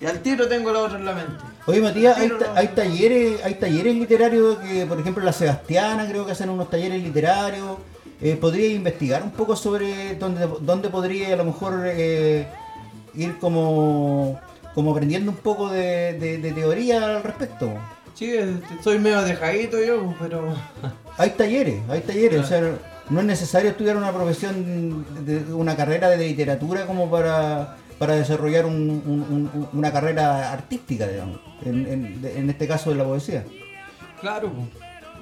Y 0.00 0.06
al 0.06 0.20
tiro 0.20 0.46
tengo 0.48 0.72
la 0.72 0.80
otra 0.80 0.98
en 0.98 1.04
la 1.04 1.14
mente. 1.14 1.32
Oye 1.66 1.80
Matías, 1.80 2.16
hay, 2.18 2.28
ta- 2.30 2.52
talleres, 2.68 3.44
hay 3.44 3.54
talleres 3.54 3.94
literarios 3.96 4.58
que, 4.58 4.86
por 4.86 5.00
ejemplo, 5.00 5.24
la 5.24 5.32
Sebastiana 5.32 6.06
creo 6.08 6.24
que 6.24 6.32
hacen 6.32 6.50
unos 6.50 6.70
talleres 6.70 7.02
literarios. 7.02 7.78
Eh, 8.20 8.36
¿Podría 8.40 8.68
investigar 8.68 9.22
un 9.22 9.30
poco 9.30 9.56
sobre 9.56 10.14
dónde, 10.14 10.48
dónde 10.60 10.88
podría 10.88 11.32
a 11.34 11.36
lo 11.36 11.44
mejor 11.44 11.82
eh, 11.86 12.46
ir 13.14 13.38
como, 13.38 14.40
como 14.74 14.92
aprendiendo 14.92 15.30
un 15.32 15.36
poco 15.38 15.68
de, 15.68 16.14
de- 16.14 16.38
de 16.38 16.52
teoría 16.52 17.16
al 17.16 17.22
respecto? 17.22 17.70
Sí, 18.16 18.34
este, 18.34 18.82
soy 18.82 18.98
medio 18.98 19.22
dejadito 19.22 19.82
yo, 19.82 20.14
pero... 20.18 20.54
Hay 21.18 21.30
talleres, 21.30 21.80
hay 21.88 22.00
talleres, 22.02 22.40
o 22.40 22.46
sea, 22.46 22.60
no 23.08 23.20
es 23.20 23.26
necesario 23.26 23.70
estudiar 23.70 23.96
una 23.96 24.12
profesión, 24.12 25.06
de, 25.24 25.38
una 25.54 25.74
carrera 25.74 26.10
de 26.10 26.18
literatura 26.18 26.86
como 26.86 27.10
para, 27.10 27.76
para 27.98 28.16
desarrollar 28.16 28.66
un- 28.66 28.74
un- 29.06 29.50
un- 29.54 29.68
una 29.72 29.90
carrera 29.90 30.52
artística, 30.52 31.06
digamos, 31.06 31.40
en, 31.64 31.86
en- 31.86 32.20
de- 32.20 32.38
en 32.38 32.50
este 32.50 32.68
caso 32.68 32.90
de 32.90 32.96
la 32.96 33.04
poesía. 33.04 33.44
Claro, 34.20 34.52
po. 34.52 34.62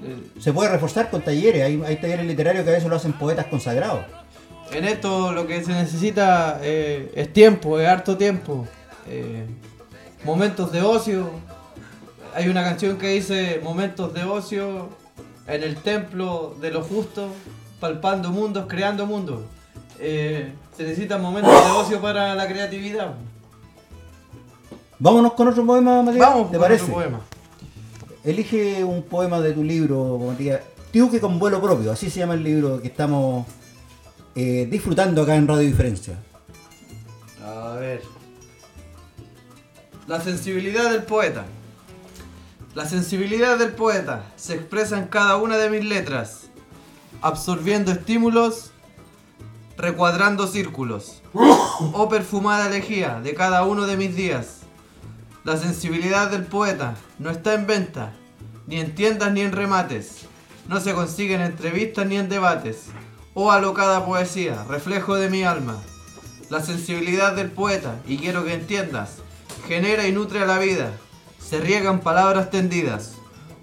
Eh, 0.04 0.16
Se 0.40 0.52
puede 0.52 0.68
reforzar 0.70 1.10
con 1.10 1.22
talleres, 1.22 1.62
hay, 1.62 1.80
hay 1.86 1.96
talleres 2.00 2.26
literarios 2.26 2.64
que 2.64 2.70
a 2.70 2.74
veces 2.74 2.88
lo 2.90 2.96
hacen 2.96 3.12
poetas 3.12 3.46
consagrados. 3.46 4.04
En 4.72 4.84
esto 4.84 5.30
lo 5.32 5.46
que 5.46 5.62
se 5.62 5.72
necesita 5.74 6.58
eh, 6.60 7.12
es 7.14 7.32
tiempo, 7.32 7.78
es 7.78 7.86
harto 7.86 8.16
tiempo. 8.16 8.66
Eh, 9.08 9.46
momentos 10.24 10.72
de 10.72 10.82
ocio. 10.82 11.30
Hay 12.34 12.48
una 12.48 12.64
canción 12.64 12.98
que 12.98 13.08
dice 13.08 13.60
momentos 13.62 14.12
de 14.12 14.24
ocio 14.24 14.88
en 15.46 15.62
el 15.62 15.76
templo 15.76 16.56
de 16.60 16.70
lo 16.70 16.82
justo, 16.82 17.28
palpando 17.80 18.30
mundos, 18.30 18.66
creando 18.68 19.06
mundos. 19.06 19.42
Eh, 20.00 20.52
se 20.76 20.82
necesitan 20.82 21.22
momentos 21.22 21.52
de 21.52 21.70
ocio 21.70 22.00
para 22.00 22.34
la 22.34 22.48
creatividad. 22.48 23.14
Vámonos 24.98 25.34
con 25.34 25.48
otro 25.48 25.64
poema, 25.64 26.02
Matías, 26.02 26.26
Vamos 26.28 26.50
¿te 26.50 26.56
con 26.56 26.62
parece? 26.62 26.82
otro 26.84 26.94
poema. 26.94 27.20
Elige 28.24 28.82
un 28.82 29.02
poema 29.02 29.40
de 29.40 29.52
tu 29.52 29.62
libro, 29.62 30.18
Matías. 30.18 30.60
Tiuque 30.90 31.20
con 31.20 31.38
vuelo 31.38 31.60
propio, 31.60 31.92
así 31.92 32.10
se 32.10 32.20
llama 32.20 32.34
el 32.34 32.42
libro 32.42 32.80
que 32.80 32.88
estamos 32.88 33.46
eh, 34.34 34.66
disfrutando 34.70 35.22
acá 35.22 35.36
en 35.36 35.46
Radio 35.46 35.62
Diferencia. 35.68 36.18
A 37.44 37.74
ver. 37.74 38.02
La 40.06 40.20
sensibilidad 40.20 40.90
del 40.90 41.02
poeta. 41.02 41.44
La 42.74 42.88
sensibilidad 42.88 43.56
del 43.56 43.70
poeta 43.70 44.24
se 44.34 44.54
expresa 44.54 44.98
en 44.98 45.06
cada 45.06 45.36
una 45.36 45.56
de 45.56 45.70
mis 45.70 45.84
letras, 45.84 46.50
absorbiendo 47.22 47.92
estímulos, 47.92 48.72
recuadrando 49.76 50.48
círculos, 50.48 51.22
o 51.32 52.08
perfumada 52.08 52.66
elegía 52.66 53.20
de 53.22 53.32
cada 53.34 53.62
uno 53.62 53.86
de 53.86 53.96
mis 53.96 54.16
días. 54.16 54.62
La 55.44 55.56
sensibilidad 55.56 56.32
del 56.32 56.46
poeta 56.46 56.96
no 57.20 57.30
está 57.30 57.54
en 57.54 57.68
venta, 57.68 58.12
ni 58.66 58.80
en 58.80 58.96
tiendas 58.96 59.30
ni 59.30 59.42
en 59.42 59.52
remates. 59.52 60.26
No 60.68 60.80
se 60.80 60.94
consigue 60.94 61.34
en 61.34 61.42
entrevistas 61.42 62.08
ni 62.08 62.16
en 62.16 62.28
debates. 62.28 62.86
Oh 63.34 63.52
alocada 63.52 64.04
poesía, 64.04 64.64
reflejo 64.68 65.14
de 65.14 65.30
mi 65.30 65.44
alma. 65.44 65.80
La 66.50 66.60
sensibilidad 66.60 67.36
del 67.36 67.52
poeta, 67.52 68.00
y 68.08 68.18
quiero 68.18 68.44
que 68.44 68.54
entiendas, 68.54 69.18
genera 69.68 70.08
y 70.08 70.12
nutre 70.12 70.40
a 70.40 70.46
la 70.46 70.58
vida. 70.58 70.90
Se 71.46 71.60
riegan 71.60 72.00
palabras 72.00 72.50
tendidas. 72.50 73.12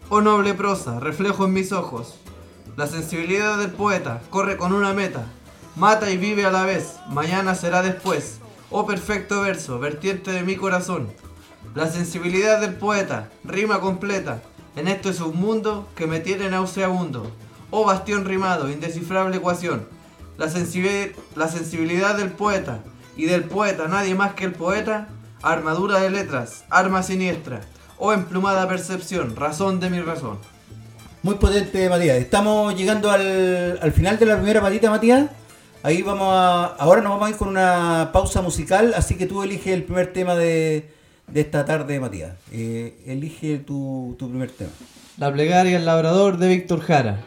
Oh 0.10 0.22
noble 0.22 0.54
prosa, 0.54 1.00
reflejo 1.00 1.46
en 1.46 1.54
mis 1.54 1.72
ojos. 1.72 2.16
La 2.78 2.88
sensibilidad 2.88 3.58
del 3.58 3.72
poeta 3.72 4.22
corre 4.30 4.58
con 4.58 4.74
una 4.74 4.94
meta. 4.94 5.26
Mata 5.76 6.10
y 6.10 6.18
vive 6.18 6.46
a 6.46 6.52
la 6.52 6.66
vez, 6.66 6.96
mañana 7.10 7.56
será 7.56 7.82
después. 7.82 8.40
Oh 8.70 8.86
perfecto 8.86 9.42
verso, 9.42 9.80
vertiente 9.80 10.32
de 10.32 10.44
mi 10.44 10.56
corazón. 10.56 11.10
La 11.76 11.90
sensibilidad 11.90 12.60
del 12.62 12.76
poeta, 12.76 13.30
rima 13.44 13.80
completa. 13.80 14.42
En 14.76 14.88
esto 14.88 15.10
es 15.10 15.20
un 15.20 15.38
mundo 15.38 15.88
que 15.96 16.08
me 16.08 16.20
tiene 16.20 16.50
nauseabundo. 16.50 17.30
Oh 17.72 17.86
bastión 17.86 18.26
rimado, 18.26 18.70
indescifrable 18.70 19.38
ecuación. 19.38 19.88
La, 20.38 20.48
sensibi- 20.48 21.14
la 21.36 21.48
sensibilidad 21.48 22.16
del 22.16 22.32
poeta 22.32 22.84
y 23.16 23.26
del 23.26 23.44
poeta, 23.46 23.88
nadie 23.88 24.16
más 24.16 24.34
que 24.34 24.46
el 24.46 24.54
poeta. 24.54 25.10
Armadura 25.44 26.00
de 26.00 26.12
letras, 26.12 26.66
arma 26.70 27.02
siniestra. 27.04 27.62
Oh 27.98 28.14
emplumada 28.14 28.68
percepción, 28.68 29.36
razón 29.36 29.80
de 29.80 29.90
mi 29.90 30.00
razón. 30.00 30.38
Muy 31.24 31.36
potente, 31.36 31.90
Matías. 31.90 32.18
Estamos 32.18 32.76
llegando 32.76 33.12
al, 33.12 33.80
al 33.82 33.92
final 33.92 34.18
de 34.18 34.26
la 34.26 34.36
primera 34.38 34.62
patita, 34.62 34.90
Matías. 34.90 35.30
Ahí 35.84 36.02
vamos 36.04 36.28
a. 36.32 36.66
Ahora 36.66 37.02
nos 37.02 37.12
vamos 37.14 37.28
a 37.28 37.30
ir 37.32 37.38
con 37.38 37.48
una 37.48 38.12
pausa 38.14 38.42
musical, 38.42 38.94
así 38.96 39.16
que 39.16 39.26
tú 39.26 39.42
eliges 39.44 39.74
el 39.74 39.84
primer 39.84 40.14
tema 40.14 40.36
de, 40.36 40.92
de 41.28 41.42
esta 41.42 41.66
tarde, 41.66 42.00
Matías. 42.00 42.34
Eh, 42.52 43.04
elige 43.08 43.58
tu, 43.58 44.16
tu 44.20 44.30
primer 44.30 44.52
tema. 44.52 44.72
La 45.18 45.32
plegaria 45.32 45.78
El 45.78 45.86
Labrador 45.86 46.38
de 46.38 46.48
Víctor 46.48 46.82
Jara. 46.82 47.20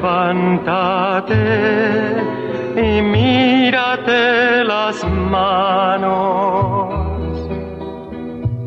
Levántate 0.00 1.34
y 2.76 3.02
mírate 3.02 4.62
las 4.62 5.04
manos 5.04 6.94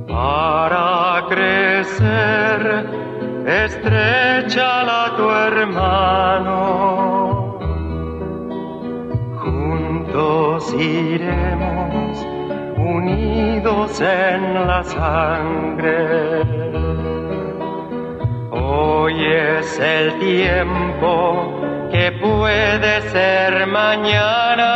para 0.10 1.26
crecer. 1.30 2.86
Estrechala 3.48 5.06
a 5.06 5.16
tu 5.16 5.30
hermano. 5.30 6.60
Juntos 9.38 10.74
iremos 10.74 12.28
unidos 12.78 14.02
en 14.02 14.68
la 14.68 14.84
sangre. 14.84 16.42
Hoy 18.52 19.26
es 19.26 19.80
el 19.80 20.20
tiempo 20.20 20.71
que 21.02 22.12
puede 22.22 23.02
ser 23.10 23.66
mañana. 23.66 24.72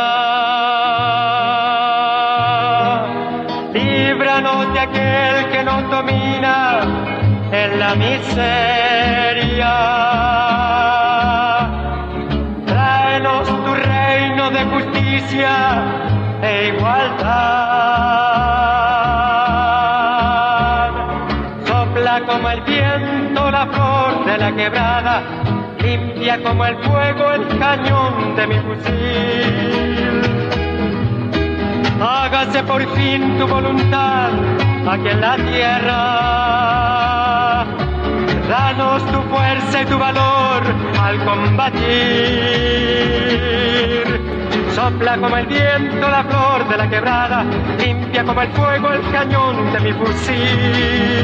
Líbranos 3.72 4.72
de 4.72 4.80
aquel 4.80 5.50
que 5.52 5.62
nos 5.62 5.88
domina 5.88 6.80
en 7.52 7.78
la 7.78 7.94
miseria. 7.94 9.74
Tráenos 12.66 13.46
tu 13.46 13.74
reino 13.74 14.50
de 14.50 14.64
justicia 14.64 15.54
e 16.42 16.74
igualdad. 16.74 17.66
Sopla 21.66 22.20
como 22.26 22.50
el 22.50 22.60
viento 22.62 23.50
la 23.50 23.66
flor 23.66 24.24
de 24.24 24.38
la 24.38 24.56
quebrada, 24.56 25.22
limpia 26.26 26.42
como 26.42 26.66
el 26.66 26.76
fuego 26.78 27.30
el 27.32 27.46
cañón 27.58 28.34
de 28.34 28.46
mi 28.48 28.58
fusil. 28.58 30.20
Hágase 32.00 32.62
por 32.64 32.82
fin 32.96 33.38
tu 33.38 33.46
voluntad 33.46 34.30
aquí 34.88 35.08
en 35.08 35.20
la 35.20 35.36
tierra. 35.36 36.04
Danos 38.48 39.06
tu 39.06 39.22
fuerza 39.22 39.82
y 39.82 39.84
tu 39.86 39.98
valor 39.98 40.62
al 41.00 41.24
combatir. 41.24 41.76
Sopla 44.74 45.16
como 45.18 45.36
el 45.36 45.46
viento 45.46 46.08
la 46.08 46.24
flor 46.24 46.68
de 46.68 46.76
la 46.76 46.90
quebrada, 46.90 47.44
limpia 47.78 48.24
como 48.24 48.42
el 48.42 48.48
fuego 48.48 48.90
el 48.90 49.00
cañón 49.12 49.72
de 49.72 49.80
mi 49.80 49.92
fusil. 49.92 51.16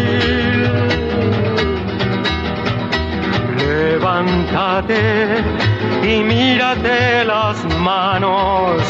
Levántate 3.82 5.42
y 6.04 6.22
mírate 6.22 7.24
las 7.24 7.64
manos 7.78 8.80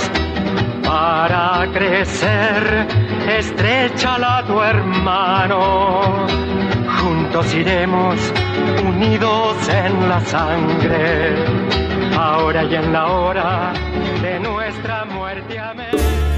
para 0.85 1.67
crecer, 1.73 2.87
estrechala 3.27 4.39
a 4.39 4.47
tu 4.47 4.61
hermano. 4.61 6.27
Juntos 6.99 7.55
iremos 7.55 8.19
unidos 8.85 9.57
en 9.71 10.09
la 10.11 10.21
sangre, 10.21 11.37
ahora 12.15 12.65
y 12.65 12.75
en 12.75 12.93
la 12.93 13.07
hora 13.07 13.73
de 14.21 14.41
nuestra 14.41 15.07
muerte. 15.07 15.59
Amén. 15.59 16.32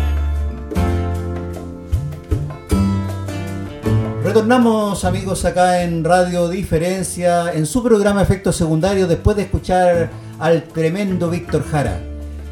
Retornamos 4.24 5.04
amigos 5.04 5.44
acá 5.44 5.82
en 5.82 6.02
Radio 6.02 6.48
Diferencia, 6.48 7.52
en 7.52 7.66
su 7.66 7.82
programa 7.82 8.22
Efectos 8.22 8.56
Secundarios, 8.56 9.06
después 9.06 9.37
de 9.37 9.42
escuchar 9.42 10.08
al 10.38 10.62
tremendo 10.64 11.28
Víctor 11.28 11.62
Jara. 11.70 12.00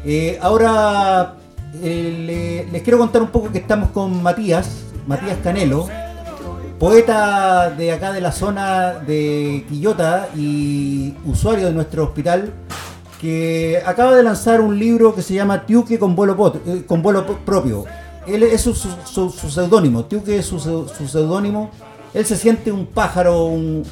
Eh, 0.05 0.37
ahora 0.39 1.33
eh, 1.81 2.63
le- 2.65 2.71
les 2.71 2.81
quiero 2.83 2.99
contar 2.99 3.23
un 3.23 3.29
poco 3.29 3.51
que 3.51 3.57
estamos 3.57 3.89
con 3.89 4.21
Matías, 4.21 4.69
Matías 5.07 5.37
Canelo, 5.43 5.87
poeta 6.77 7.71
de 7.71 7.91
acá 7.91 8.11
de 8.11 8.21
la 8.21 8.31
zona 8.31 8.93
de 8.99 9.65
Quillota 9.67 10.27
y 10.35 11.15
usuario 11.25 11.65
de 11.65 11.73
nuestro 11.73 12.03
hospital, 12.03 12.51
que 13.19 13.81
acaba 13.83 14.15
de 14.15 14.21
lanzar 14.21 14.61
un 14.61 14.77
libro 14.77 15.15
que 15.15 15.23
se 15.23 15.33
llama 15.33 15.65
Tiuque 15.65 15.97
con 15.97 16.15
vuelo, 16.15 16.53
eh, 16.67 16.83
con 16.85 17.01
vuelo 17.01 17.25
propio. 17.43 17.85
Él 18.27 18.43
es 18.43 18.61
su, 18.61 18.73
su- 18.73 18.89
su- 19.05 19.29
su 19.29 19.49
seudónimo, 19.49 20.05
Tiuque 20.05 20.37
es 20.39 20.45
su, 20.45 20.59
su 20.59 21.07
seudónimo. 21.07 21.71
Él 22.13 22.25
se 22.25 22.37
siente 22.37 22.71
un 22.71 22.85
pájaro, 22.85 23.45
un, 23.45 23.83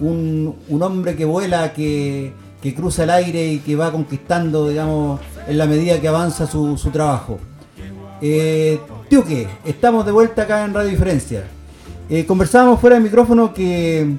un- 0.00 0.56
un 0.68 0.82
hombre 0.82 1.16
que 1.16 1.24
vuela, 1.24 1.72
que, 1.72 2.32
que 2.62 2.74
cruza 2.74 3.04
el 3.04 3.10
aire 3.10 3.46
y 3.52 3.58
que 3.60 3.76
va 3.76 3.90
conquistando, 3.92 4.68
digamos, 4.68 5.20
en 5.48 5.56
la 5.58 5.66
medida 5.66 6.00
que 6.00 6.08
avanza 6.08 6.46
su, 6.46 6.76
su 6.76 6.90
trabajo. 6.90 7.38
Eh, 8.20 8.78
Tiuque, 9.08 9.48
estamos 9.64 10.04
de 10.04 10.12
vuelta 10.12 10.42
acá 10.42 10.64
en 10.64 10.74
Radio 10.74 10.90
Diferencia. 10.90 11.44
Eh, 12.08 12.26
conversábamos 12.26 12.80
fuera 12.80 12.96
de 12.96 13.02
micrófono 13.02 13.54
que, 13.54 14.16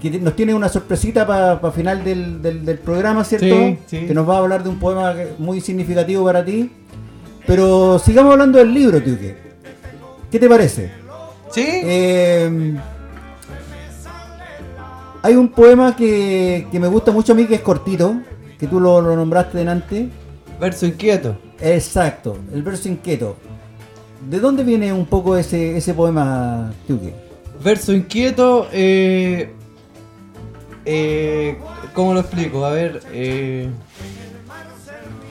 que 0.00 0.10
nos 0.20 0.34
tiene 0.36 0.54
una 0.54 0.68
sorpresita 0.68 1.26
para 1.26 1.70
final 1.72 2.02
del, 2.04 2.40
del- 2.40 2.64
del 2.64 2.78
programa, 2.78 3.24
¿cierto? 3.24 3.46
Sí, 3.46 3.78
sí. 3.86 4.06
Que 4.06 4.14
nos 4.14 4.28
va 4.28 4.36
a 4.36 4.38
hablar 4.38 4.62
de 4.62 4.68
un 4.70 4.78
poema 4.78 5.14
muy 5.38 5.60
significativo 5.60 6.24
para 6.24 6.44
ti. 6.44 6.70
Pero 7.50 7.98
sigamos 7.98 8.30
hablando 8.30 8.60
del 8.60 8.72
libro, 8.72 9.02
Tiuque. 9.02 9.34
¿Qué 10.30 10.38
te 10.38 10.48
parece? 10.48 10.88
¿Sí? 11.50 11.64
Eh, 11.66 12.78
hay 15.20 15.34
un 15.34 15.48
poema 15.48 15.96
que, 15.96 16.68
que 16.70 16.78
me 16.78 16.86
gusta 16.86 17.10
mucho 17.10 17.32
a 17.32 17.34
mí 17.34 17.46
que 17.46 17.56
es 17.56 17.60
cortito, 17.60 18.20
que 18.56 18.68
tú 18.68 18.78
lo, 18.78 19.00
lo 19.00 19.16
nombraste 19.16 19.58
delante. 19.58 20.10
Verso 20.60 20.86
inquieto. 20.86 21.36
Exacto, 21.60 22.38
el 22.54 22.62
verso 22.62 22.88
inquieto. 22.88 23.34
¿De 24.30 24.38
dónde 24.38 24.62
viene 24.62 24.92
un 24.92 25.06
poco 25.06 25.36
ese, 25.36 25.76
ese 25.76 25.92
poema, 25.92 26.72
Tiuque? 26.86 27.12
Verso 27.64 27.92
inquieto, 27.92 28.68
eh, 28.70 29.52
eh, 30.84 31.58
¿cómo 31.94 32.14
lo 32.14 32.20
explico? 32.20 32.64
A 32.64 32.70
ver, 32.70 33.02
eh, 33.12 33.68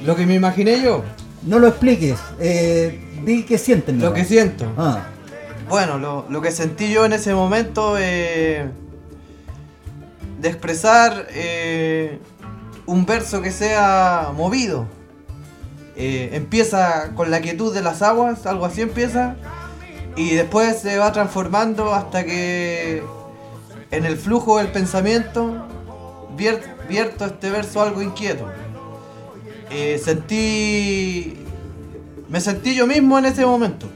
lo 0.05 0.17
que 0.17 0.25
me 0.25 0.35
imaginé 0.35 0.83
yo, 0.83 1.01
No 1.43 1.59
lo 1.59 1.67
expliques, 1.67 2.19
eh, 2.39 2.99
di 3.25 3.43
que 3.43 3.57
sienten. 3.57 3.99
lo 3.99 4.13
que 4.13 4.25
siento. 4.25 4.65
Ah, 4.77 5.03
Bueno, 5.69 5.97
lo, 5.97 6.25
lo 6.29 6.41
que 6.41 6.51
sentí 6.51 6.91
yo 6.91 7.05
en 7.05 7.13
ese 7.13 7.33
momento 7.33 7.95
eh, 7.99 8.65
de 10.41 10.49
expresar 10.49 11.27
eh, 11.29 12.17
un 12.85 13.05
verso 13.05 13.41
que 13.41 13.51
sea 13.51 14.31
movido. 14.35 14.85
Empieza 16.01 17.11
con 17.13 17.29
la 17.29 17.41
quietud 17.41 17.73
de 17.73 17.81
las 17.81 18.01
aguas, 18.01 18.45
algo 18.45 18.65
así 18.65 18.79
empieza, 18.81 19.35
y 20.15 20.33
después 20.33 20.79
se 20.79 20.97
va 20.97 21.11
transformando 21.11 21.93
hasta 21.93 22.23
que 22.23 23.03
en 23.91 24.05
el 24.05 24.15
flujo 24.15 24.59
del 24.59 24.69
pensamiento 24.71 25.67
vier- 26.37 26.61
vierto 26.87 27.25
este 27.25 27.49
verso 27.49 27.81
algo 27.81 28.01
inquieto. 28.01 28.47
Eh, 29.69 29.99
sentí. 30.03 31.35
Me 32.27 32.39
sentí 32.41 32.75
yo 32.75 32.85
mismo 32.87 33.17
en 33.17 33.25
ese 33.25 33.45
momento. 33.45 33.87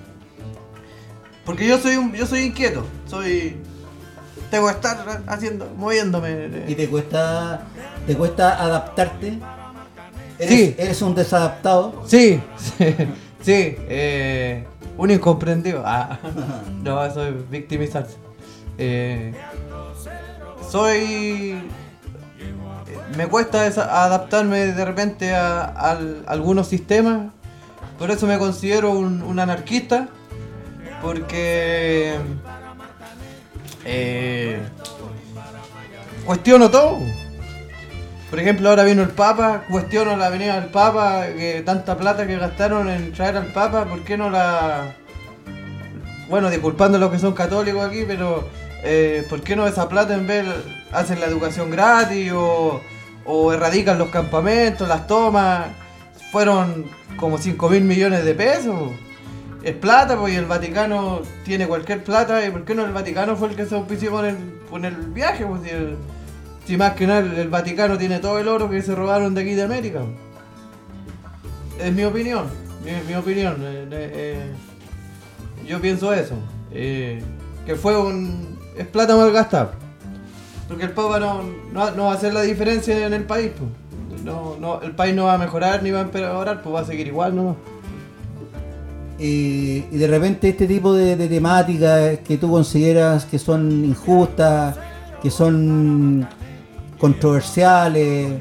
Porque 1.45 1.67
yo 1.67 1.77
soy 1.77 1.95
un, 1.97 2.13
yo 2.13 2.25
soy 2.25 2.41
inquieto. 2.41 2.86
Soy. 3.07 3.57
Tengo 4.49 4.67
que 4.67 4.73
estar 4.73 5.23
haciendo, 5.27 5.71
moviéndome. 5.75 6.65
¿Y 6.67 6.75
te 6.75 6.88
cuesta, 6.88 7.65
te 8.05 8.15
cuesta 8.15 8.62
adaptarte? 8.63 9.39
¿Eres, 10.39 10.49
Sí. 10.59 10.75
¿Eres 10.77 11.01
un 11.01 11.15
desadaptado? 11.15 12.03
Sí, 12.05 12.39
sí, 12.57 12.86
sí, 13.41 13.75
eh, 13.89 14.65
un 14.97 15.09
incomprendido. 15.12 15.83
Ah, 15.86 16.19
no, 16.83 17.03
eso 17.03 17.25
es 17.25 17.49
victimizarse. 17.49 18.15
Eh, 18.77 19.33
soy. 20.69 21.55
Me 23.17 23.28
cuesta 23.28 23.65
adaptarme 23.65 24.67
de 24.67 24.86
repente 24.86 25.34
a, 25.36 25.63
al- 25.65 26.23
algunos 26.28 26.67
sistemas. 26.67 27.32
Por 27.99 28.10
eso 28.12 28.26
me 28.28 28.38
considero 28.39 28.91
un, 28.91 29.21
un 29.21 29.39
anarquista. 29.39 30.08
Porque. 31.02 32.15
eh, 33.86 34.60
cuestiono 36.26 36.69
todo. 36.71 36.99
Por 38.30 38.39
ejemplo, 38.39 38.69
ahora 38.69 38.84
vino 38.84 39.04
el 39.04 39.10
Papa, 39.10 39.63
cuestiono 39.69 40.17
la 40.17 40.30
venida 40.30 40.60
del 40.60 40.71
Papa, 40.71 41.26
que 41.38 41.62
tanta 41.63 41.95
plata 41.97 42.26
que 42.26 42.36
gastaron 42.38 42.89
en 42.89 43.12
traer 43.13 43.38
al 43.38 43.45
Papa, 43.54 43.86
¿por 43.86 44.04
qué 44.04 44.17
no 44.17 44.32
la... 44.32 44.95
Bueno, 46.30 46.49
disculpando 46.49 46.97
a 46.97 46.99
los 46.99 47.12
que 47.12 47.19
son 47.19 47.34
católicos 47.34 47.86
aquí, 47.86 48.06
pero 48.08 48.49
eh, 48.84 49.23
¿por 49.30 49.41
qué 49.41 49.56
no 49.56 49.67
esa 49.67 49.88
plata 49.88 50.15
en 50.15 50.26
vez 50.26 50.47
hacen 50.91 51.19
la 51.19 51.28
educación 51.28 51.69
gratis 51.69 52.32
o, 52.34 52.82
o 53.25 53.53
erradican 53.53 53.97
los 53.97 54.09
campamentos, 54.09 54.88
las 54.88 55.07
tomas? 55.07 55.67
Fueron 56.31 56.86
como 57.17 57.38
5 57.38 57.69
mil 57.69 57.83
millones 57.83 58.25
de 58.25 58.33
pesos. 58.33 58.91
Es 59.63 59.75
plata, 59.75 60.17
pues, 60.17 60.33
y 60.33 60.36
el 60.36 60.45
Vaticano 60.45 61.21
tiene 61.45 61.67
cualquier 61.67 62.03
plata, 62.03 62.45
¿y 62.45 62.51
por 62.51 62.65
qué 62.65 62.75
no 62.75 62.83
el 62.83 62.91
Vaticano 62.91 63.38
fue 63.38 63.49
el 63.49 63.55
que 63.55 63.65
se 63.65 63.75
auspició 63.75 64.12
con 64.69 64.86
el, 64.86 64.95
viaje? 65.13 65.45
Pues, 65.45 65.62
si 66.65 66.75
más 66.75 66.93
que 66.93 67.07
nada 67.07 67.19
el, 67.19 67.49
Vaticano 67.49 67.97
tiene 67.97 68.19
todo 68.19 68.39
el 68.39 68.47
oro 68.49 68.69
que 68.69 68.81
se 68.81 68.93
robaron 68.93 69.33
de 69.33 69.41
aquí 69.41 69.53
de 69.53 69.63
América. 69.63 70.01
Es 71.79 71.93
mi 71.93 72.03
opinión, 72.03 72.47
mi, 72.83 72.91
mi 73.07 73.15
opinión. 73.15 73.55
eh, 73.62 73.88
eh, 73.91 74.12
eh, 74.13 75.65
yo 75.65 75.79
pienso 75.79 76.13
eso. 76.13 76.36
que 76.71 77.75
fue 77.81 77.97
un... 77.97 78.59
es 78.77 78.88
plata 78.88 79.15
mal 79.15 79.31
gastada. 79.31 79.83
Porque 80.73 80.88
el 80.88 80.93
Papa 80.93 81.19
no, 81.19 81.43
no, 81.71 81.91
no 81.91 82.05
va 82.05 82.13
a 82.13 82.15
hacer 82.15 82.33
la 82.33 82.41
diferencia 82.41 83.05
en 83.05 83.13
el 83.13 83.25
país. 83.25 83.51
pues. 83.55 84.23
No, 84.23 84.55
no, 84.59 84.81
el 84.81 84.93
país 84.93 85.13
no 85.13 85.25
va 85.25 85.36
a 85.36 85.38
mejorar 85.38 85.83
ni 85.83 85.91
va 85.91 85.99
a 85.99 86.01
empeorar, 86.01 86.63
pues 86.63 86.73
va 86.73 86.79
a 86.79 86.83
seguir 86.83 87.05
igual 87.05 87.36
nomás. 87.36 87.57
Eh, 89.19 89.86
y 89.91 89.95
de 89.95 90.07
repente 90.07 90.49
este 90.49 90.65
tipo 90.65 90.95
de, 90.95 91.15
temáticas 91.27 92.17
que 92.27 92.39
tú 92.39 92.49
consideras 92.49 93.25
que 93.25 93.38
son 93.38 93.86
injustas, 93.86 94.75
que 95.21 95.29
son 95.29 96.27
controversiales, 96.97 98.33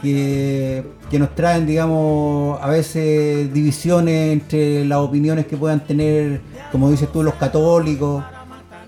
que, 0.00 0.84
que 1.10 1.18
nos 1.18 1.34
traen, 1.34 1.66
digamos, 1.66 2.56
a 2.62 2.68
veces 2.68 3.52
divisiones 3.52 4.32
entre 4.32 4.84
las 4.84 4.98
opiniones 4.98 5.46
que 5.46 5.56
puedan 5.56 5.80
tener, 5.80 6.40
como 6.70 6.88
dices 6.88 7.10
tú, 7.10 7.24
los 7.24 7.34
católicos, 7.34 8.22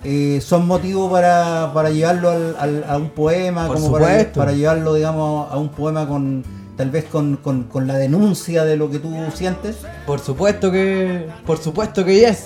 eh, 0.08 0.40
son 0.40 0.66
motivos 0.68 1.10
para, 1.10 1.72
para 1.74 1.90
llevarlo 1.90 2.30
al- 2.30 2.56
al- 2.58 2.84
a 2.88 2.96
un 2.96 3.10
poema, 3.10 3.66
Por 3.66 3.76
como 3.76 3.92
para, 3.92 4.32
para 4.32 4.52
llevarlo, 4.52 4.94
digamos, 4.94 5.50
a 5.52 5.56
un 5.58 5.68
poema 5.70 6.06
con 6.06 6.44
tal 6.76 6.90
vez 6.90 7.04
con, 7.06 7.36
con- 7.38 7.64
con 7.64 7.86
la 7.88 7.96
denuncia 7.96 8.64
de 8.64 8.76
lo 8.76 8.88
que 8.90 8.98
tú 9.00 9.12
sientes. 9.34 9.78
Por 10.06 10.20
supuesto 10.20 10.70
que. 10.70 11.26
Por 11.44 11.58
supuesto 11.58 12.04
que 12.04 12.20
yes. 12.20 12.44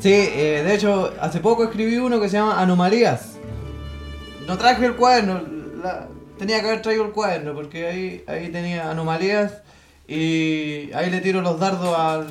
sí, 0.00 0.12
eh, 0.12 0.62
de 0.64 0.74
hecho, 0.74 1.12
hace 1.20 1.40
poco 1.40 1.64
escribí 1.64 1.96
uno 1.96 2.20
que 2.20 2.28
se 2.28 2.36
llama 2.36 2.60
Anomalías. 2.60 3.30
No 4.46 4.56
traje 4.58 4.86
el 4.86 4.94
cuaderno, 4.96 5.40
la- 5.82 6.06
tenía 6.38 6.60
que 6.60 6.68
haber 6.68 6.82
traído 6.82 7.04
el 7.04 7.12
cuaderno 7.12 7.54
porque 7.54 7.86
ahí, 7.88 8.24
ahí 8.26 8.48
tenía 8.50 8.90
anomalías 8.90 9.52
y 10.08 10.92
ahí 10.92 11.08
le 11.10 11.20
tiro 11.20 11.40
los 11.40 11.58
dardos 11.58 11.96
al, 11.98 12.26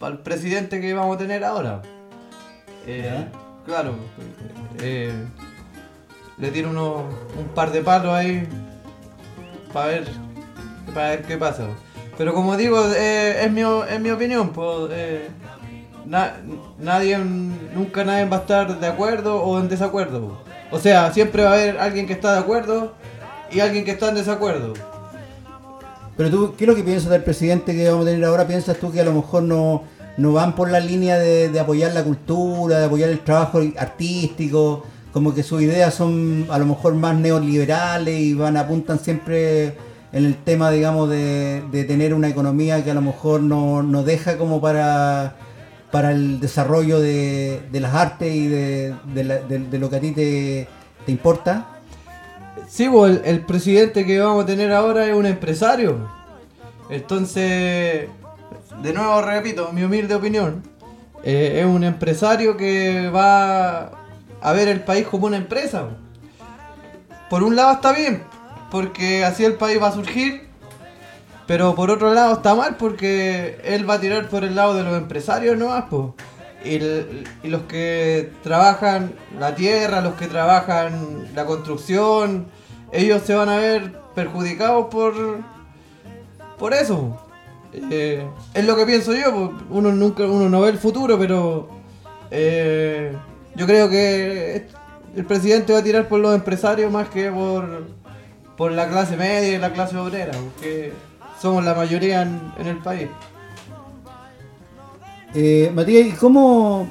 al 0.00 0.18
presidente 0.20 0.80
que 0.80 0.94
vamos 0.94 1.16
a 1.16 1.18
tener 1.18 1.44
ahora. 1.44 1.82
Eh, 2.86 3.26
claro, 3.66 3.94
eh, 4.80 5.12
le 6.38 6.50
tiro 6.50 6.70
uno, 6.70 7.04
un 7.38 7.48
par 7.54 7.70
de 7.72 7.80
palos 7.82 8.12
ahí 8.12 8.46
para 9.72 9.86
ver, 9.86 10.04
ver 10.94 11.22
qué 11.22 11.36
pasa. 11.36 11.66
Pero 12.18 12.34
como 12.34 12.56
digo, 12.56 12.78
eh, 12.94 13.44
es, 13.44 13.50
mi, 13.50 13.62
es 13.62 14.00
mi 14.00 14.10
opinión, 14.10 14.50
pues, 14.50 14.90
na- 16.06 16.36
nadie, 16.78 17.16
nunca 17.18 18.04
nadie 18.04 18.26
va 18.26 18.38
a 18.38 18.40
estar 18.40 18.78
de 18.80 18.86
acuerdo 18.86 19.42
o 19.42 19.58
en 19.58 19.68
desacuerdo. 19.68 20.38
O 20.70 20.78
sea, 20.78 21.12
siempre 21.12 21.42
va 21.44 21.50
a 21.50 21.54
haber 21.54 21.78
alguien 21.78 22.06
que 22.06 22.12
está 22.12 22.32
de 22.32 22.38
acuerdo 22.40 22.92
y 23.50 23.60
alguien 23.60 23.84
que 23.84 23.92
está 23.92 24.08
en 24.08 24.14
desacuerdo. 24.16 24.74
Pero 26.16 26.30
tú, 26.30 26.54
¿qué 26.56 26.64
es 26.64 26.68
lo 26.68 26.76
que 26.76 26.84
piensas 26.84 27.10
del 27.10 27.22
presidente 27.24 27.74
que 27.74 27.88
vamos 27.88 28.06
a 28.06 28.10
tener 28.10 28.24
ahora? 28.26 28.46
¿Piensas 28.46 28.76
tú 28.76 28.92
que 28.92 29.00
a 29.00 29.04
lo 29.04 29.12
mejor 29.12 29.42
no, 29.44 29.84
no 30.16 30.32
van 30.32 30.54
por 30.54 30.70
la 30.70 30.80
línea 30.80 31.18
de, 31.18 31.58
apoyar 31.58 31.92
la 31.92 32.04
cultura, 32.04 32.78
de 32.78 32.86
apoyar 32.86 33.10
el 33.10 33.20
trabajo 33.20 33.60
artístico? 33.78 34.84
Como 35.12 35.34
que 35.34 35.42
sus 35.42 35.62
ideas 35.62 35.94
son 35.94 36.46
a 36.50 36.58
lo 36.58 36.66
mejor 36.66 36.94
más 36.94 37.16
neoliberales 37.16 38.18
y 38.18 38.34
van 38.34 38.56
apuntan 38.56 38.98
siempre 38.98 39.76
en 40.12 40.24
el 40.26 40.36
tema, 40.36 40.70
digamos, 40.70 41.08
de, 41.08 41.62
tener 41.86 42.14
una 42.14 42.28
economía 42.28 42.82
que 42.84 42.90
a 42.90 42.94
lo 42.94 43.02
mejor 43.02 43.42
no, 43.42 43.82
no 43.82 44.02
deja 44.02 44.38
como 44.38 44.60
para, 44.60 45.36
para 45.90 46.12
el 46.12 46.40
desarrollo 46.40 47.00
de, 47.00 47.62
de 47.70 47.80
las 47.80 47.94
artes 47.94 48.34
y 48.34 48.48
de 48.48 49.78
lo 49.78 49.90
que 49.90 49.96
a 49.96 50.00
ti 50.00 50.12
te, 50.12 50.68
te 51.04 51.12
importa. 51.12 51.66
Sí, 52.68 52.88
pues, 52.88 53.18
el, 53.18 53.22
el 53.24 53.40
presidente 53.40 54.06
que 54.06 54.18
vamos 54.20 54.44
a 54.44 54.46
tener 54.46 54.72
ahora 54.72 55.06
es 55.06 55.14
un 55.14 55.26
empresario. 55.26 56.08
Entonces, 56.88 58.08
de 58.82 58.92
nuevo 58.92 59.22
repito, 59.22 59.72
mi 59.72 59.84
humilde 59.84 60.14
opinión, 60.14 60.62
eh, 61.22 61.60
es 61.60 61.66
un 61.66 61.84
empresario 61.84 62.56
que 62.56 63.08
va 63.10 63.92
a 64.40 64.52
ver 64.52 64.68
el 64.68 64.80
país 64.80 65.06
como 65.06 65.26
una 65.26 65.36
empresa. 65.36 65.88
Por 67.30 67.44
un 67.44 67.54
lado 67.54 67.72
está 67.72 67.92
bien, 67.92 68.24
porque 68.70 69.24
así 69.24 69.44
el 69.44 69.54
país 69.54 69.80
va 69.80 69.88
a 69.88 69.92
surgir, 69.92 70.48
pero 71.46 71.74
por 71.74 71.90
otro 71.90 72.12
lado 72.12 72.34
está 72.34 72.54
mal 72.54 72.76
porque 72.76 73.60
él 73.64 73.88
va 73.88 73.94
a 73.94 74.00
tirar 74.00 74.28
por 74.28 74.42
el 74.44 74.56
lado 74.56 74.74
de 74.74 74.82
los 74.82 74.96
empresarios 74.96 75.56
nomás, 75.56 75.84
pues. 75.88 76.06
Y, 76.64 76.76
y 77.46 77.50
los 77.50 77.62
que 77.62 78.32
trabajan 78.42 79.14
la 79.38 79.54
tierra, 79.54 80.00
los 80.00 80.14
que 80.14 80.26
trabajan 80.26 81.28
la 81.34 81.44
construcción, 81.44 82.46
ellos 82.92 83.22
se 83.24 83.34
van 83.34 83.48
a 83.48 83.56
ver 83.56 83.92
perjudicados 84.14 84.86
por, 84.88 85.14
por 86.58 86.74
eso. 86.74 87.18
Eh, 87.72 88.26
es 88.52 88.64
lo 88.66 88.76
que 88.76 88.84
pienso 88.84 89.14
yo, 89.14 89.32
pues, 89.32 89.50
uno 89.70 89.92
nunca 89.92 90.24
uno 90.24 90.48
no 90.48 90.60
ve 90.60 90.70
el 90.70 90.78
futuro, 90.78 91.18
pero 91.18 91.68
eh, 92.30 93.16
yo 93.54 93.66
creo 93.66 93.88
que 93.88 94.66
el 95.16 95.24
presidente 95.24 95.72
va 95.72 95.78
a 95.78 95.82
tirar 95.82 96.08
por 96.08 96.20
los 96.20 96.34
empresarios 96.34 96.92
más 96.92 97.08
que 97.08 97.30
por, 97.30 97.84
por 98.56 98.72
la 98.72 98.88
clase 98.88 99.16
media 99.16 99.54
y 99.54 99.58
la 99.58 99.72
clase 99.72 99.96
obrera, 99.96 100.32
porque 100.32 100.92
somos 101.40 101.64
la 101.64 101.74
mayoría 101.74 102.22
en, 102.22 102.66
el 102.66 102.78
país. 102.78 103.08
Eh, 105.34 105.72
Matías, 105.74 106.08
¿y 106.08 106.12
cómo, 106.12 106.86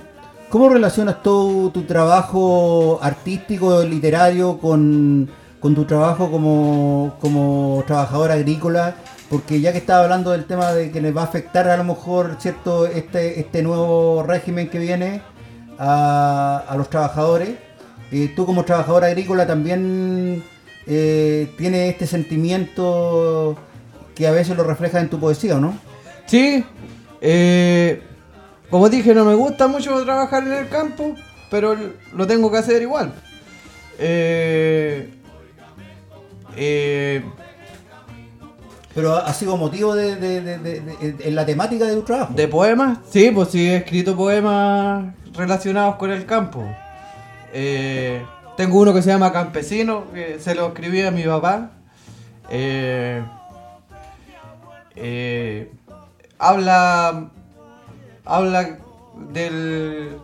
cómo 0.50 0.70
relacionas 0.70 1.22
tu, 1.22 1.70
tu 1.72 1.84
trabajo 1.84 2.98
artístico, 3.04 3.84
literario, 3.84 4.58
con, 4.58 5.30
con 5.60 5.76
tu 5.76 5.86
trabajo 5.86 6.32
como, 6.32 7.18
como 7.22 7.84
trabajador 7.86 8.32
agrícola? 8.32 8.96
Porque 9.32 9.62
ya 9.62 9.72
que 9.72 9.80
estaba 9.80 10.04
hablando 10.04 10.32
del 10.32 10.46
tema 10.46 10.74
de 10.74 10.92
que 10.92 11.02
les 11.02 11.16
va 11.16 11.22
a 11.22 11.24
afectar 11.24 11.68
a 11.68 11.78
lo 11.78 11.86
mejor 11.86 12.36
cierto 12.40 12.86
este, 12.86 13.40
este 13.40 13.64
nuevo 13.64 14.22
régimen 14.22 14.70
que 14.70 14.78
viene 14.78 15.22
a, 15.80 16.64
a 16.68 16.76
los 16.76 16.90
trabajadores, 16.90 17.52
eh, 18.12 18.32
tú 18.36 18.46
como 18.46 18.66
trabajador 18.66 19.06
agrícola 19.06 19.48
también 19.48 20.44
eh, 20.86 21.50
tienes 21.58 21.94
este 21.94 22.08
sentimiento 22.08 23.58
que 24.14 24.28
a 24.28 24.32
veces 24.32 24.58
lo 24.58 24.64
reflejas 24.64 25.02
en 25.02 25.10
tu 25.10 25.20
poesía, 25.20 25.56
¿o 25.56 25.60
no? 25.60 25.78
Sí, 26.26 26.64
eh, 27.22 28.02
como 28.70 28.90
dije, 28.90 29.14
no 29.14 29.26
me 29.26 29.36
gusta 29.36 29.68
mucho 29.68 30.04
trabajar 30.04 30.44
en 30.44 30.54
el 30.54 30.70
campo, 30.70 31.16
pero 31.50 31.76
lo 32.14 32.28
tengo 32.28 32.52
que 32.52 32.58
hacer 32.58 32.82
igual. 32.82 33.14
Eh, 34.00 35.10
eh, 36.56 37.24
Pero 38.94 39.16
ha 39.16 39.34
sido 39.34 39.56
motivo 39.58 39.96
de, 39.96 40.16
de- 40.18 40.42
de- 40.42 41.16
en 41.24 41.36
la 41.36 41.46
temática 41.46 41.86
de 41.86 41.94
tu 41.96 42.02
trabajo. 42.02 42.34
¿De 42.34 42.48
poemas? 42.48 42.98
Sí, 43.10 43.32
pues 43.32 43.50
sí, 43.50 43.70
he 43.70 43.78
escrito 43.78 44.16
poemas 44.16 45.06
relacionados 45.34 45.96
con 45.96 46.12
el 46.12 46.26
campo. 46.26 46.64
Eh, 47.54 48.22
tengo 48.58 48.80
uno 48.82 48.94
que 48.94 49.02
se 49.02 49.10
llama 49.10 49.32
Campesino, 49.32 50.06
que 50.14 50.40
se 50.40 50.56
lo 50.56 50.68
escribí 50.68 51.02
a 51.04 51.12
mi 51.12 51.24
papá. 51.24 51.72
Eh, 52.50 53.22
eh, 54.96 55.72
habla 56.38 57.30
habla 58.26 58.78
del, 59.32 60.18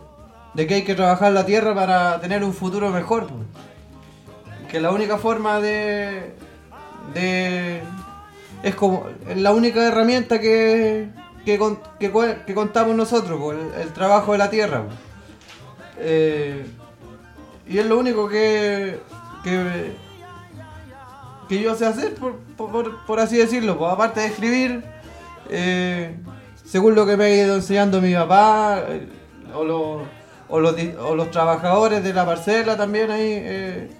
de 0.54 0.66
que 0.66 0.74
hay 0.74 0.82
que 0.84 0.94
trabajar 0.94 1.32
la 1.32 1.46
tierra 1.46 1.74
para 1.74 2.20
tener 2.20 2.44
un 2.44 2.52
futuro 2.52 2.90
mejor. 2.90 3.26
po. 3.26 3.34
Que 4.70 4.80
la 4.80 4.90
única 4.90 5.16
forma 5.18 5.60
de, 5.60 6.34
de 7.14 7.80
es 8.62 8.74
como 8.74 9.06
la 9.36 9.52
única 9.52 9.86
herramienta 9.86 10.40
que 10.40 11.08
que, 11.44 11.58
que 12.46 12.54
contamos 12.54 12.94
nosotros, 12.94 13.54
el, 13.80 13.92
trabajo 13.94 14.32
de 14.32 14.38
la 14.38 14.50
tierra. 14.50 14.82
Eh, 15.98 16.66
y 17.66 17.78
es 17.78 17.86
lo 17.86 17.98
único 17.98 18.28
que 18.28 18.98
que, 19.44 19.92
que 21.48 21.60
yo 21.62 21.74
sé 21.74 21.86
hacer, 21.86 22.14
por, 22.14 22.36
por- 23.06 23.20
así 23.20 23.36
decirlo. 23.38 23.86
Aparte 23.88 24.20
de 24.20 24.26
escribir, 24.26 24.84
eh, 25.48 26.16
según 26.64 26.94
lo 26.94 27.06
que 27.06 27.16
me 27.16 27.24
ha 27.24 27.34
ido 27.34 27.54
enseñando 27.56 28.00
mi 28.02 28.12
papá, 28.14 28.82
eh, 28.88 29.08
o, 29.54 29.64
los- 29.64 30.02
o 31.00 31.14
los 31.14 31.30
trabajadores 31.30 32.02
de 32.04 32.12
la 32.12 32.26
parcela 32.26 32.76
también 32.76 33.10
ahí. 33.10 33.90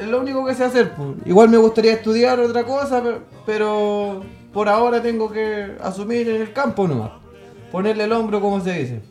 Es 0.00 0.06
lo 0.08 0.20
único 0.20 0.44
que 0.46 0.54
sé 0.54 0.64
hacer. 0.64 0.92
po. 0.94 1.14
Igual 1.24 1.48
me 1.48 1.56
gustaría 1.58 1.92
estudiar 1.94 2.38
otra 2.40 2.64
cosa, 2.64 3.02
pe- 3.02 3.18
pero 3.44 4.22
por 4.52 4.68
ahora 4.68 5.02
tengo 5.02 5.30
que 5.30 5.76
asumir 5.82 6.28
en 6.28 6.40
el 6.42 6.52
campo 6.52 6.86
nomás. 6.88 7.10
Ponerle 7.70 8.04
el 8.04 8.12
hombro, 8.12 8.40
como 8.40 8.60
se 8.60 8.72
dice. 8.72 9.02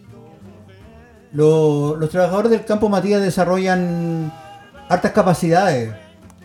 Lo- 1.32 1.96
los 1.98 2.10
trabajadores 2.10 2.52
del 2.52 2.66
campo, 2.66 2.90
Matías, 2.90 3.22
desarrollan 3.22 4.32
hartas 4.90 5.12
capacidades. 5.12 5.94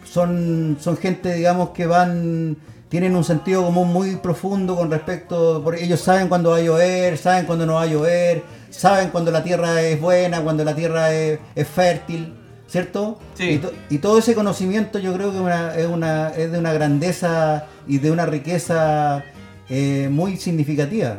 Son, 0.04 0.76
son 0.80 0.96
gente, 0.96 1.32
digamos, 1.34 1.70
que 1.70 1.86
van, 1.86 2.56
tienen 2.88 3.14
un 3.14 3.22
sentido 3.22 3.62
común 3.64 3.92
muy 3.92 4.16
profundo 4.16 4.74
con 4.74 4.90
respecto, 4.90 5.60
porque 5.62 5.84
ellos 5.84 6.00
saben 6.00 6.28
cuándo 6.28 6.50
va 6.50 6.56
a 6.56 6.60
llover, 6.60 7.16
saben 7.16 7.46
cuándo 7.46 7.64
no 7.66 7.74
va 7.74 7.82
a 7.82 7.86
llover, 7.86 8.42
saben 8.70 9.10
cuando 9.10 9.30
la 9.30 9.44
tierra 9.44 9.80
es 9.82 10.00
buena, 10.00 10.42
cuando 10.42 10.64
la 10.64 10.74
tierra 10.74 11.12
es, 11.14 11.38
es 11.54 11.68
fértil, 11.68 12.34
¿cierto? 12.70 13.18
Sí. 13.34 13.50
Y, 13.50 13.58
to- 13.58 13.72
y 13.90 13.98
todo 13.98 14.18
ese 14.18 14.34
conocimiento 14.34 14.98
yo 14.98 15.12
creo 15.12 15.32
que 15.32 15.40
una- 15.40 15.74
es, 15.74 15.86
una, 15.86 16.28
es 16.30 16.50
de 16.52 16.58
una 16.58 16.72
grandeza 16.72 17.66
y 17.86 17.98
de 17.98 18.10
una 18.10 18.24
riqueza 18.26 19.24
eh, 19.68 20.08
muy 20.10 20.36
significativa. 20.36 21.18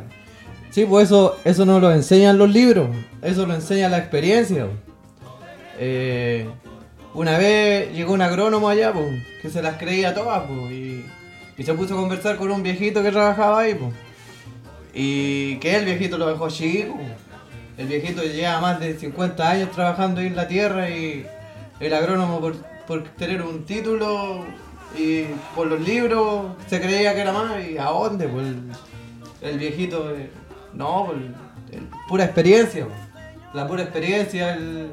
Sí, 0.72 0.86
pues 0.86 1.06
eso, 1.08 1.38
eso 1.44 1.66
no 1.66 1.80
lo 1.82 1.92
enseñan 1.92 2.38
los 2.38 2.50
libros, 2.50 2.90
eso 3.22 3.46
lo 3.46 3.54
enseña 3.54 3.90
la 3.90 3.98
experiencia. 3.98 4.68
Eh, 5.78 6.48
una 7.14 7.38
vez 7.38 7.92
llegó 7.94 8.14
un 8.14 8.22
agrónomo 8.22 8.70
allá, 8.70 8.94
pues, 8.94 9.22
que 9.42 9.50
se 9.50 9.62
las 9.62 9.76
creía 9.76 10.14
todas, 10.14 10.44
pues, 10.48 10.72
y, 10.72 11.06
y 11.58 11.64
se 11.64 11.74
puso 11.74 11.94
a 11.96 11.98
conversar 11.98 12.38
con 12.38 12.52
un 12.52 12.64
viejito 12.64 13.04
que 13.04 13.12
trabajaba 13.12 13.60
ahí, 13.62 13.76
pues. 13.76 13.92
Y 14.94 15.58
que 15.58 15.76
el 15.76 15.86
viejito 15.86 16.18
lo 16.18 16.28
dejó 16.30 16.50
chico. 16.50 16.98
El 17.78 17.88
viejito 17.88 18.22
lleva 18.24 18.60
más 18.62 18.80
de 18.80 18.98
50 18.98 19.50
años 19.50 19.72
trabajando 19.72 20.22
ahí 20.22 20.28
en 20.28 20.36
la 20.36 20.48
tierra 20.48 20.90
y 20.90 21.26
el 21.82 21.94
agrónomo 21.94 22.40
por, 22.40 22.56
por 22.88 23.04
tener 23.10 23.42
un 23.42 23.66
título 23.66 24.46
y 24.98 25.24
por 25.56 25.68
los 25.68 25.80
libros 25.82 26.48
se 26.68 26.80
creía 26.82 27.14
que 27.16 27.22
era 27.22 27.32
más 27.34 27.52
y 27.66 27.78
a 27.78 27.86
dónde, 27.86 28.28
pues 28.28 28.46
el, 29.42 29.58
viejito, 29.60 30.12
eh, 30.16 30.30
no, 30.74 31.08
pues, 31.08 31.82
pura 32.08 32.26
experiencia, 32.26 32.86
pues. 32.86 32.98
la 33.54 33.68
pura 33.68 33.84
experiencia, 33.84 34.54
el, 34.54 34.90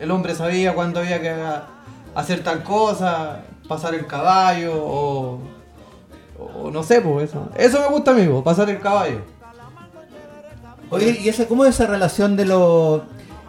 el- 0.00 0.10
hombre 0.10 0.34
sabía 0.34 0.74
cuándo 0.74 1.00
había 1.00 1.20
que 1.20 1.30
ha- 1.30 1.66
hacer 2.14 2.42
tal 2.42 2.62
cosa, 2.62 3.42
pasar 3.68 3.94
el 3.94 4.06
caballo 4.06 4.72
o, 4.74 5.38
o 6.38 6.70
no 6.70 6.82
sé, 6.82 7.00
pues 7.00 7.30
eso. 7.30 7.48
Eso 7.56 7.80
me 7.80 7.88
gusta 7.88 8.10
a 8.10 8.14
mí, 8.14 8.26
pues, 8.26 8.42
pasar 8.42 8.68
el 8.70 8.80
caballo. 8.80 9.20
Oye, 10.90 11.18
¿y 11.22 11.28
esa, 11.28 11.46
cómo 11.46 11.64
es 11.64 11.74
esa 11.74 11.86
relación 11.86 12.36
de 12.36 12.44
los 12.44 13.02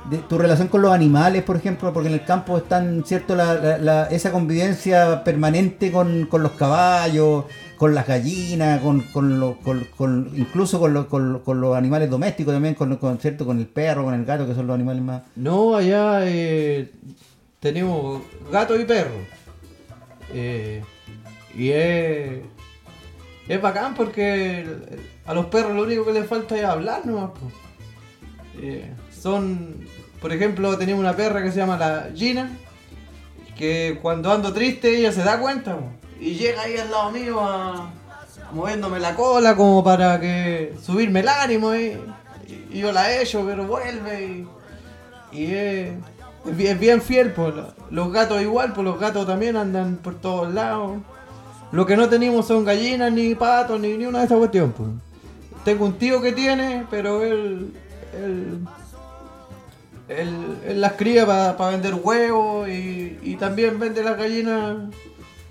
de 0.10 0.18
tu 0.18 0.38
relación 0.38 0.68
con 0.68 0.82
los 0.82 0.92
animales, 0.92 1.44
por 1.44 1.56
ejemplo? 1.56 1.94
Porque 1.94 2.10
en 2.10 2.16
el 2.16 2.24
campo 2.26 2.58
están, 2.58 3.04
¿cierto? 3.06 3.36
La, 3.36 3.54
la- 3.56 3.78
la- 3.78 4.06
esa 4.08 4.32
convivencia 4.32 5.24
permanente 5.24 5.92
con, 5.92 6.26
con 6.26 6.44
los 6.44 6.52
caballos, 6.54 7.46
con 7.78 7.96
las 7.96 8.06
gallinas, 8.08 8.82
con, 8.82 9.02
con, 9.02 9.40
lo- 9.40 9.58
con- 9.60 10.30
incluso 10.36 10.80
con, 10.80 10.94
lo- 10.94 11.08
con, 11.08 11.34
lo- 11.34 11.44
con 11.44 11.62
los 11.62 11.76
animales 11.76 12.10
domésticos 12.10 12.54
también, 12.54 12.76
con, 12.76 12.98
¿cierto? 13.20 13.46
con 13.46 13.60
el 13.60 13.68
perro, 13.68 14.04
con 14.04 14.14
el 14.14 14.26
gato, 14.26 14.46
que 14.46 14.54
son 14.56 14.68
los 14.68 14.76
animales 14.76 15.02
más... 15.04 15.22
No, 15.36 15.76
allá 15.76 16.20
eh, 16.24 16.92
tenemos 17.60 18.22
gato 18.52 18.80
y 18.80 18.86
perro. 18.86 19.12
Eh, 20.34 20.82
y 21.56 21.70
es, 21.70 22.42
es 23.48 23.62
bacán 23.62 23.94
porque 23.96 24.66
a 25.26 25.34
los 25.34 25.46
perros 25.46 25.74
lo 25.76 25.84
único 25.84 26.06
que 26.06 26.14
les 26.14 26.28
falta 26.28 26.58
es 26.58 26.64
hablar. 26.66 27.02
Eh, 28.60 28.92
son, 29.24 29.78
por 30.20 30.34
ejemplo, 30.34 30.78
tenemos 30.78 31.00
una 31.00 31.16
perra 31.16 31.42
que 31.42 31.50
se 31.50 31.60
llama 31.60 31.78
la 31.78 32.10
Gina, 32.14 32.52
que 33.58 33.98
cuando 34.02 34.30
ando 34.30 34.52
triste 34.52 34.98
ella 34.98 35.14
se 35.14 35.24
da 35.24 35.40
cuenta 35.40 35.78
po, 35.78 35.86
y 36.20 36.34
llega 36.34 36.64
ahí 36.64 36.76
al 36.76 36.92
lado 36.92 37.10
mío 37.12 37.40
a, 37.40 37.90
moviéndome 38.52 39.00
la 39.00 39.16
cola 39.16 39.56
como 39.56 39.82
para 39.82 40.20
que 40.20 40.74
subirme 40.84 41.22
el 41.22 41.30
ánimo 41.30 41.74
y, 41.74 41.98
yo 42.74 42.92
la 42.92 43.16
echo 43.22 43.46
pero 43.46 43.66
vuelve 43.66 44.26
y, 45.32 45.40
y 45.40 45.54
es, 45.54 45.92
es 46.46 46.80
bien, 46.80 47.02
fiel, 47.02 47.32
pues. 47.32 47.54
Los 47.92 48.12
gatos 48.12 48.42
igual, 48.42 48.74
pues 48.74 48.84
los 48.84 49.00
gatos 49.00 49.26
también 49.26 49.56
andan 49.56 49.98
por 49.98 50.16
todos 50.16 50.54
lados. 50.54 50.98
Lo 51.72 51.86
que 51.86 51.96
no 51.96 52.10
tenemos 52.10 52.48
son 52.48 52.66
gallinas, 52.66 53.12
ni 53.12 53.36
patos, 53.36 53.80
ni, 53.80 53.96
ni 53.96 54.06
una 54.06 54.20
de 54.20 54.26
esas 54.26 54.38
cuestiones, 54.38 54.76
pues. 54.76 54.90
Tengo 55.64 55.86
un 55.86 55.94
tío 55.94 56.22
que 56.22 56.34
tiene, 56.34 56.86
pero 56.90 57.24
él. 57.24 57.74
él, 58.18 58.60
él, 60.08 60.58
él 60.66 60.82
las 60.82 60.94
cría 60.94 61.26
para 61.26 61.70
vender 61.70 61.96
huevos 61.96 62.68
y, 62.68 63.20
y 63.22 63.36
también 63.36 63.80
vende 63.80 64.04
las 64.04 64.18
gallinas. 64.18 64.78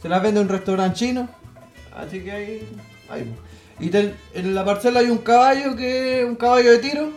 Se 0.01 0.09
las 0.09 0.23
vende 0.23 0.41
en 0.41 0.47
un 0.47 0.53
restaurante 0.53 0.99
chino. 0.99 1.29
Así 1.97 2.21
que 2.21 2.33
ahí. 2.33 2.69
ahí. 3.09 3.35
Y 3.81 3.91
en 4.35 4.55
la 4.55 4.65
parcela 4.65 5.01
hay 5.01 5.11
un 5.11 5.19
caballo 5.19 5.75
que 5.77 6.21
es 6.21 6.27
un 6.27 6.37
caballo 6.37 6.71
de 6.71 6.79
tiro. 6.79 7.11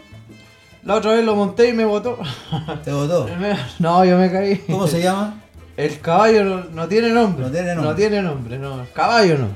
La 0.84 0.95
otra 0.95 1.13
vez 1.13 1.26
lo 1.26 1.36
monté 1.36 1.69
y 1.69 1.74
me 1.74 1.86
botó. 1.86 2.19
¿Te 2.84 2.91
botó? 2.91 3.28
No, 3.80 4.06
yo 4.06 4.17
me 4.17 4.32
caí. 4.32 4.58
¿Cómo 4.67 4.88
se 4.88 5.02
llama? 5.02 5.41
El 5.76 6.00
caballo 6.00 6.43
no, 6.45 6.63
no 6.65 6.88
tiene 6.88 7.10
nombre. 7.10 7.45
No 7.45 7.52
tiene 7.52 7.76
nombre. 7.76 7.89
No 7.89 7.95
tiene 7.95 8.21
nombre, 8.21 8.58
no. 8.60 8.82
El 8.82 8.91
caballo 8.91 9.38
no. 9.38 9.48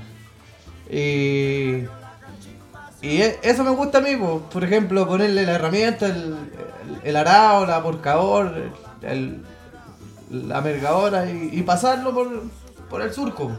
Y. 0.93 1.85
Y 3.01 3.21
e- 3.21 3.39
eso 3.43 3.63
me 3.63 3.69
gusta 3.69 3.99
a 3.99 4.01
mí, 4.01 4.15
po. 4.17 4.41
por 4.51 4.63
ejemplo, 4.63 5.07
ponerle 5.07 5.45
la 5.45 5.53
herramienta, 5.53 6.07
el, 6.07 6.35
el, 7.03 7.15
arao, 7.15 7.65
la 7.65 7.81
porcador, 7.83 8.53
el, 9.01 9.43
la 10.31 10.61
mergadora 10.61 11.29
y, 11.29 11.49
y 11.53 11.61
pasarlo 11.63 12.13
por, 12.13 12.27
por 12.89 13.01
el 13.01 13.13
surco. 13.13 13.51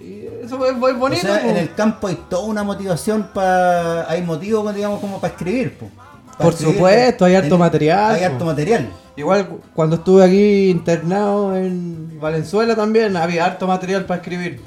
Y 0.00 0.26
eso 0.44 0.64
es, 0.64 0.72
es 0.72 0.98
bonito. 0.98 1.26
o 1.26 1.30
sea, 1.34 1.42
po. 1.42 1.48
en 1.48 1.56
el 1.56 1.74
campo 1.74 2.06
hay 2.06 2.18
toda 2.28 2.44
una 2.46 2.62
motivación 2.62 3.28
para... 3.34 4.08
Hay 4.10 4.22
motivo, 4.22 4.72
digamos, 4.72 5.00
como 5.00 5.20
para 5.20 5.32
escribir, 5.32 5.76
po. 5.76 5.90
Por 6.38 6.52
escribir, 6.52 6.74
supuesto, 6.76 7.24
hay 7.24 7.34
harto 7.34 7.54
en- 7.54 7.60
material, 7.60 8.14
Hay 8.14 8.20
po. 8.20 8.26
harto 8.26 8.44
material. 8.44 8.88
Igual 9.16 9.48
cu- 9.48 9.60
cuando 9.74 9.96
estuve 9.96 10.22
aquí 10.24 10.70
internado 10.70 11.56
en 11.56 12.20
Valenzuela 12.20 12.76
también 12.76 13.16
había 13.16 13.44
harto 13.46 13.66
material 13.66 14.04
para 14.04 14.20
escribir. 14.20 14.60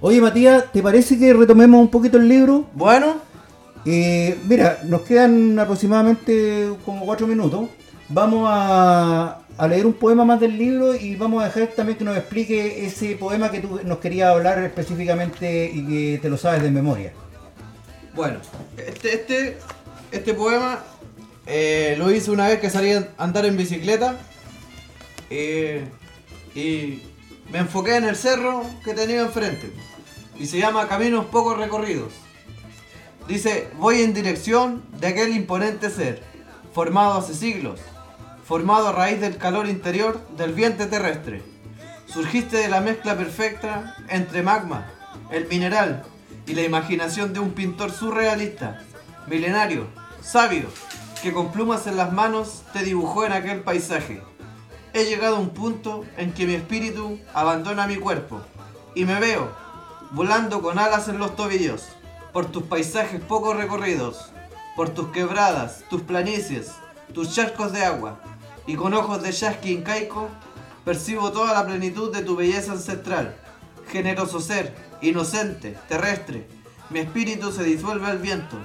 Oye, 0.00 0.20
Matías, 0.20 0.64
¿te 0.72 0.82
parece 0.82 1.18
que 1.18 1.32
retomemos 1.32 1.80
un 1.80 1.88
poquito 1.88 2.16
el 2.18 2.28
libro? 2.28 2.64
Bueno, 2.74 3.16
Mira, 3.86 4.80
nos 4.84 5.02
quedan 5.02 5.58
aproximadamente 5.58 6.70
como 6.84 7.06
cuatro 7.06 7.26
minutos. 7.26 7.68
Vamos 8.08 8.48
a, 8.50 9.40
a 9.56 9.68
leer 9.68 9.86
un 9.86 9.94
poema 9.94 10.24
más 10.24 10.38
del 10.40 10.56
libro 10.58 10.94
y 10.94 11.16
vamos 11.16 11.42
a 11.42 11.46
dejar 11.46 11.68
también 11.68 11.96
que 11.96 12.04
nos 12.04 12.16
explique 12.16 12.84
ese 12.84 13.16
poema 13.16 13.50
que 13.50 13.60
tú 13.60 13.80
nos 13.84 13.98
querías 13.98 14.30
hablar 14.30 14.62
específicamente 14.62 15.70
y 15.72 15.86
que 15.86 16.18
te 16.20 16.28
lo 16.28 16.36
sabes 16.36 16.62
de 16.62 16.70
memoria. 16.70 17.12
Bueno, 18.14 18.38
este, 18.76 19.14
este, 19.14 19.58
este 20.10 20.34
poema 20.34 20.80
eh, 21.46 21.94
lo 21.98 22.10
hice 22.10 22.30
una 22.30 22.48
vez 22.48 22.60
que 22.60 22.70
salí 22.70 22.92
a 22.92 23.08
andar 23.18 23.46
en 23.46 23.56
bicicleta 23.56 24.16
eh, 25.30 25.84
y 26.54 27.02
me 27.50 27.58
enfoqué 27.58 27.96
en 27.96 28.04
el 28.04 28.16
cerro 28.16 28.64
que 28.84 28.94
tenía 28.94 29.22
enfrente 29.22 29.70
y 30.38 30.46
se 30.46 30.58
llama 30.58 30.88
Caminos 30.88 31.26
Poco 31.26 31.54
Recorridos. 31.54 32.12
Dice, 33.28 33.68
voy 33.78 34.02
en 34.02 34.14
dirección 34.14 34.84
de 35.00 35.08
aquel 35.08 35.34
imponente 35.34 35.90
ser, 35.90 36.22
formado 36.72 37.14
hace 37.14 37.34
siglos, 37.34 37.80
formado 38.44 38.88
a 38.88 38.92
raíz 38.92 39.20
del 39.20 39.36
calor 39.36 39.68
interior 39.68 40.20
del 40.36 40.52
viento 40.52 40.86
terrestre. 40.86 41.42
Surgiste 42.06 42.56
de 42.56 42.68
la 42.68 42.80
mezcla 42.80 43.16
perfecta 43.16 43.96
entre 44.08 44.44
magma, 44.44 44.86
el 45.32 45.48
mineral 45.48 46.04
y 46.46 46.54
la 46.54 46.62
imaginación 46.62 47.32
de 47.32 47.40
un 47.40 47.50
pintor 47.50 47.90
surrealista, 47.90 48.80
milenario, 49.26 49.88
sabio, 50.22 50.68
que 51.20 51.32
con 51.32 51.50
plumas 51.50 51.88
en 51.88 51.96
las 51.96 52.12
manos 52.12 52.62
te 52.72 52.84
dibujó 52.84 53.24
en 53.24 53.32
aquel 53.32 53.62
paisaje. 53.62 54.22
He 54.92 55.04
llegado 55.04 55.36
a 55.36 55.40
un 55.40 55.50
punto 55.50 56.04
en 56.16 56.32
que 56.32 56.46
mi 56.46 56.54
espíritu 56.54 57.18
abandona 57.34 57.88
mi 57.88 57.96
cuerpo 57.96 58.40
y 58.94 59.04
me 59.04 59.18
veo 59.18 59.50
volando 60.12 60.62
con 60.62 60.78
alas 60.78 61.08
en 61.08 61.18
los 61.18 61.34
tobillos 61.34 61.88
por 62.36 62.52
tus 62.52 62.64
paisajes 62.64 63.18
poco 63.22 63.54
recorridos, 63.54 64.30
por 64.76 64.90
tus 64.90 65.08
quebradas, 65.08 65.84
tus 65.88 66.02
planicies, 66.02 66.70
tus 67.14 67.34
charcos 67.34 67.72
de 67.72 67.82
agua 67.82 68.20
y 68.66 68.74
con 68.74 68.92
ojos 68.92 69.22
de 69.22 69.32
yasqui 69.32 69.72
incaico 69.72 70.28
percibo 70.84 71.32
toda 71.32 71.54
la 71.54 71.64
plenitud 71.64 72.14
de 72.14 72.20
tu 72.20 72.36
belleza 72.36 72.72
ancestral. 72.72 73.34
Generoso 73.90 74.38
ser, 74.40 74.76
inocente, 75.00 75.78
terrestre, 75.88 76.46
mi 76.90 76.98
espíritu 76.98 77.52
se 77.52 77.64
disuelve 77.64 78.06
al 78.06 78.18
viento, 78.18 78.58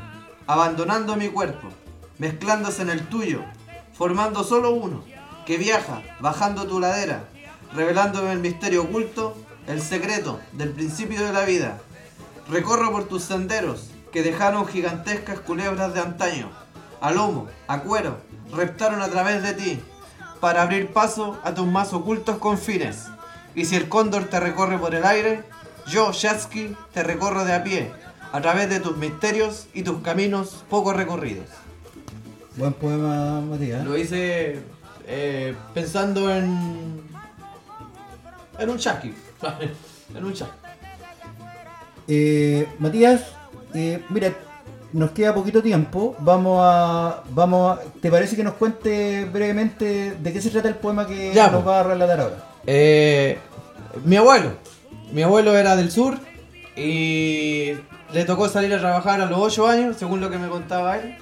abandonando 0.47 1.15
mi 1.15 1.29
cuerpo, 1.29 1.69
mezclándose 2.17 2.81
en 2.81 2.89
el 2.89 3.07
tuyo, 3.07 3.39
formando 3.93 4.43
solo 4.43 4.71
uno, 4.71 5.01
que 5.45 5.57
viaja, 5.57 6.01
bajando 6.19 6.67
tu 6.67 6.81
ladera, 6.81 7.23
revelándome 7.73 8.34
el 8.34 8.39
misterio 8.39 8.84
oculto, 8.84 9.34
el 9.65 9.81
secreto 9.81 10.41
del 10.51 10.71
principio 10.71 11.25
de 11.25 11.31
la 11.31 11.45
vida. 11.45 11.79
Recorro 12.51 12.91
por 12.91 13.05
tus 13.05 13.23
senderos, 13.23 13.91
que 14.11 14.23
dejaron 14.23 14.67
gigantescas 14.67 15.39
culebras 15.39 15.93
de 15.93 16.01
antaño, 16.01 16.49
a 16.99 17.11
lomo, 17.11 17.47
a 17.65 17.79
cuero, 17.79 18.17
reptaron 18.53 19.01
a 19.01 19.07
través 19.07 19.41
de 19.41 19.53
ti, 19.53 19.79
para 20.41 20.61
abrir 20.61 20.91
paso 20.91 21.39
a 21.45 21.53
tus 21.53 21.65
más 21.65 21.93
ocultos 21.93 22.39
confines. 22.39 23.05
Y 23.55 23.63
si 23.63 23.77
el 23.77 23.87
cóndor 23.87 24.25
te 24.25 24.37
recorre 24.41 24.77
por 24.77 24.93
el 24.93 25.05
aire, 25.05 25.43
yo, 25.87 26.11
Shatsky, 26.11 26.75
te 26.93 27.03
recorro 27.03 27.45
de 27.45 27.53
a 27.53 27.63
pie, 27.63 27.89
a 28.33 28.41
través 28.41 28.69
de 28.69 28.81
tus 28.81 28.97
misterios 28.97 29.67
y 29.73 29.83
tus 29.83 30.01
caminos 30.01 30.65
poco 30.69 30.91
recorridos. 30.91 31.47
Buen 32.57 32.73
poema, 32.73 33.39
Matías. 33.39 33.85
Lo 33.85 33.97
hice 33.97 34.59
eh, 35.07 35.55
pensando 35.73 36.29
en. 36.29 37.01
en 38.59 38.69
un 38.69 38.77
Shatsky. 38.77 39.15
en 40.15 40.25
un 40.25 40.33
Shatsky. 40.33 40.61
Eh, 42.13 42.67
Matías, 42.78 43.21
eh, 43.74 44.04
mira, 44.10 44.34
nos 44.91 45.12
queda 45.12 45.34
poquito 45.34 45.63
tiempo. 45.63 46.13
Vamos 46.19 46.60
a, 46.62 47.24
vamos 47.30 47.80
a, 47.80 47.82
¿Te 48.02 48.12
parece 48.12 48.36
que 48.36 48.43
nos 48.43 48.56
cuente 48.56 49.24
brevemente 49.32 50.15
de 50.19 50.34
qué 50.34 50.41
se 50.41 50.50
trata 50.50 50.67
el 50.67 50.76
poema 50.76 51.08
que 51.08 51.34
Ya, 51.34 51.50
nos 51.50 51.65
va 51.65 51.80
a 51.80 51.84
relatar 51.84 52.19
ahora? 52.19 52.36
Eh, 52.67 53.38
mi 54.04 54.17
abuelo. 54.17 54.52
Mi 55.13 55.24
abuelo 55.24 55.56
era 55.56 55.78
del 55.78 55.89
sur 55.89 56.17
y 56.76 57.76
le 58.12 58.26
tocó 58.26 58.50
salir 58.50 58.74
a 58.74 58.80
trabajar 58.80 59.21
a 59.21 59.26
los 59.28 59.39
8 59.39 59.67
años, 59.67 59.95
según 59.95 60.19
lo 60.19 60.30
que 60.30 60.38
me 60.38 60.50
contaba 60.50 60.97
él. 60.97 61.17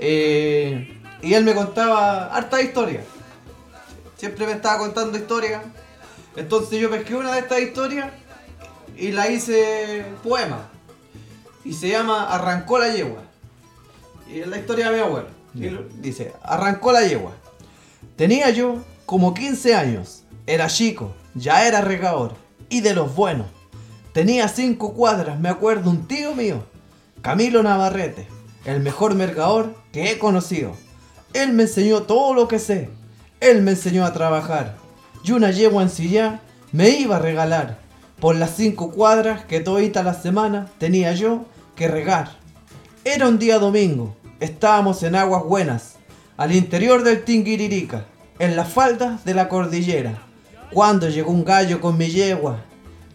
Eh, 0.00 0.98
y 1.22 1.34
él 1.34 1.44
me 1.44 1.54
contaba 1.54 2.34
harta 2.34 2.60
historia. 2.60 3.04
Siempre 4.16 4.44
me 4.44 4.54
estaba 4.54 4.78
contando 4.78 5.16
historias. 5.16 5.62
Entonces 6.34 6.80
yo 6.80 6.90
pesqué 6.90 7.14
una 7.14 7.32
de 7.32 7.38
estas 7.38 7.60
historias 7.60 8.10
y 9.00 9.12
la 9.12 9.28
hice 9.28 10.04
poema. 10.22 10.68
Y 11.64 11.72
se 11.72 11.88
llama 11.88 12.30
Arrancó 12.30 12.78
la 12.78 12.92
yegua. 12.92 13.22
Y 14.28 14.40
es 14.40 14.46
la 14.46 14.58
historia 14.58 14.90
de 14.90 14.96
mi 14.96 15.02
abuelo. 15.02 15.28
Y 15.54 15.70
dice, 16.00 16.32
arrancó 16.42 16.92
la 16.92 17.06
yegua. 17.06 17.32
Tenía 18.16 18.50
yo 18.50 18.76
como 19.06 19.34
15 19.34 19.74
años. 19.74 20.24
Era 20.46 20.68
chico, 20.68 21.14
ya 21.34 21.66
era 21.66 21.80
regador. 21.80 22.34
Y 22.68 22.82
de 22.82 22.94
los 22.94 23.14
buenos. 23.14 23.46
Tenía 24.12 24.48
cinco 24.48 24.92
cuadras, 24.94 25.40
me 25.40 25.48
acuerdo, 25.48 25.90
un 25.90 26.06
tío 26.06 26.34
mío. 26.34 26.64
Camilo 27.22 27.62
Navarrete. 27.62 28.28
El 28.64 28.80
mejor 28.80 29.14
mercador 29.14 29.74
que 29.92 30.10
he 30.10 30.18
conocido. 30.18 30.76
Él 31.32 31.52
me 31.52 31.62
enseñó 31.62 32.02
todo 32.02 32.34
lo 32.34 32.48
que 32.48 32.58
sé. 32.58 32.90
Él 33.40 33.62
me 33.62 33.72
enseñó 33.72 34.04
a 34.04 34.12
trabajar. 34.12 34.76
Y 35.24 35.32
una 35.32 35.50
yegua 35.50 35.82
en 35.82 35.90
silla 35.90 36.40
me 36.72 36.90
iba 36.90 37.16
a 37.16 37.20
regalar. 37.20 37.89
Por 38.20 38.36
las 38.36 38.54
cinco 38.54 38.90
cuadras 38.90 39.46
que 39.46 39.60
todita 39.60 40.02
la 40.02 40.12
semana 40.12 40.68
tenía 40.76 41.14
yo 41.14 41.46
que 41.74 41.88
regar. 41.88 42.32
Era 43.02 43.26
un 43.26 43.38
día 43.38 43.58
domingo, 43.58 44.14
estábamos 44.40 45.02
en 45.02 45.14
aguas 45.14 45.42
buenas, 45.42 45.94
al 46.36 46.54
interior 46.54 47.02
del 47.02 47.24
Tinguiririca, 47.24 48.04
en 48.38 48.56
las 48.56 48.68
faldas 48.68 49.24
de 49.24 49.32
la 49.32 49.48
cordillera, 49.48 50.22
cuando 50.70 51.08
llegó 51.08 51.32
un 51.32 51.46
gallo 51.46 51.80
con 51.80 51.96
mi 51.96 52.08
yegua. 52.08 52.58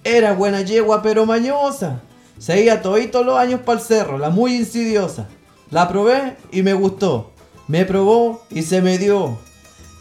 Era 0.03 0.33
buena 0.33 0.61
yegua 0.61 1.03
pero 1.03 1.27
mañosa, 1.27 2.01
se 2.39 2.63
iba 2.63 2.81
todito 2.81 3.23
los 3.23 3.37
años 3.37 3.61
para 3.61 3.79
el 3.79 3.85
cerro, 3.85 4.17
la 4.17 4.31
muy 4.31 4.55
insidiosa. 4.55 5.27
La 5.69 5.87
probé 5.87 6.35
y 6.51 6.63
me 6.63 6.73
gustó, 6.73 7.31
me 7.67 7.85
probó 7.85 8.43
y 8.49 8.63
se 8.63 8.81
me 8.81 8.97
dio. 8.97 9.37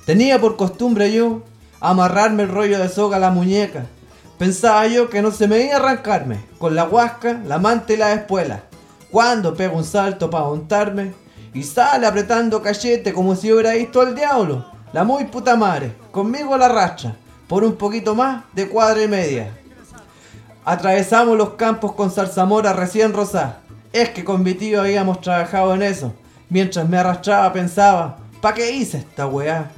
Tenía 0.07 0.41
por 0.41 0.57
costumbre 0.57 1.13
yo 1.13 1.43
amarrarme 1.81 2.45
el 2.45 2.49
rollo 2.49 2.79
de 2.79 2.89
soga 2.89 3.19
a 3.19 3.21
la 3.21 3.31
muñeca. 3.31 3.87
Pensaba 4.45 4.87
yo 4.89 5.09
que 5.09 5.23
no 5.23 5.31
se 5.31 5.49
me 5.49 5.65
iba 5.65 5.73
a 5.73 5.79
arrancarme, 5.79 6.39
con 6.59 6.75
la 6.75 6.85
huasca, 6.85 7.41
la 7.47 7.59
manta 7.59 7.95
y 7.95 7.97
la 7.97 8.13
espuela. 8.13 8.65
Cuando 9.11 9.55
pego 9.55 9.79
un 9.79 9.85
salto 9.85 10.29
para 10.29 10.45
montarme 10.45 11.15
y 11.55 11.63
sale 11.63 12.07
apretando 12.07 12.61
cachete 12.61 13.15
como 13.15 13.37
si 13.37 13.51
hubiera 13.51 13.73
visto 13.73 14.03
al 14.03 14.15
diablo. 14.15 14.67
La 14.93 15.03
muy 15.03 15.25
puta 15.25 15.57
madre, 15.57 15.97
conmigo 16.11 16.59
la 16.59 16.69
racha, 16.69 17.17
por 17.49 17.65
un 17.65 17.77
poquito 17.77 18.15
más 18.15 18.45
de 18.53 18.69
cuadra 18.69 19.03
y 19.03 19.09
media. 19.09 19.51
Atravesamos 20.63 21.39
los 21.39 21.55
campos 21.55 21.93
con 21.93 22.11
zarzamora 22.11 22.75
recién 22.75 23.15
rosada. 23.15 23.61
Es 23.95 24.11
que 24.11 24.25
con 24.25 24.43
mi 24.43 24.53
tío 24.53 24.83
habíamos 24.83 25.23
trabajado 25.23 25.75
en 25.75 25.81
eso. 25.81 26.13
Mientras 26.51 26.87
me 26.87 26.99
arrastraba 26.99 27.51
pensaba, 27.51 28.19
¿pa' 28.43 28.53
qué 28.53 28.73
hice 28.73 28.99
esta 28.99 29.27
weá? 29.27 29.71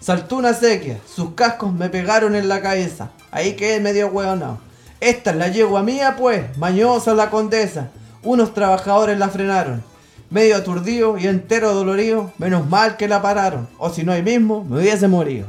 Saltó 0.00 0.34
una 0.34 0.52
sequía, 0.52 0.98
sus 1.06 1.34
cascos 1.34 1.72
me 1.72 1.88
pegaron 1.88 2.34
en 2.34 2.48
la 2.48 2.60
cabeza. 2.60 3.12
Ahí 3.32 3.54
quedé 3.54 3.80
medio 3.80 4.08
hueonado. 4.08 4.58
Esta 5.00 5.30
es 5.30 5.36
la 5.36 5.48
yegua 5.48 5.82
mía, 5.82 6.16
pues, 6.18 6.56
mañosa 6.58 7.14
la 7.14 7.30
condesa. 7.30 7.88
Unos 8.22 8.52
trabajadores 8.54 9.18
la 9.18 9.28
frenaron. 9.28 9.82
Medio 10.30 10.56
aturdido 10.56 11.16
y 11.18 11.26
entero 11.26 11.72
dolorido, 11.74 12.32
menos 12.38 12.68
mal 12.68 12.96
que 12.96 13.08
la 13.08 13.20
pararon. 13.22 13.68
O 13.78 13.90
si 13.90 14.04
no 14.04 14.12
ahí 14.12 14.22
mismo, 14.22 14.64
me 14.64 14.78
hubiese 14.78 15.08
morido. 15.08 15.46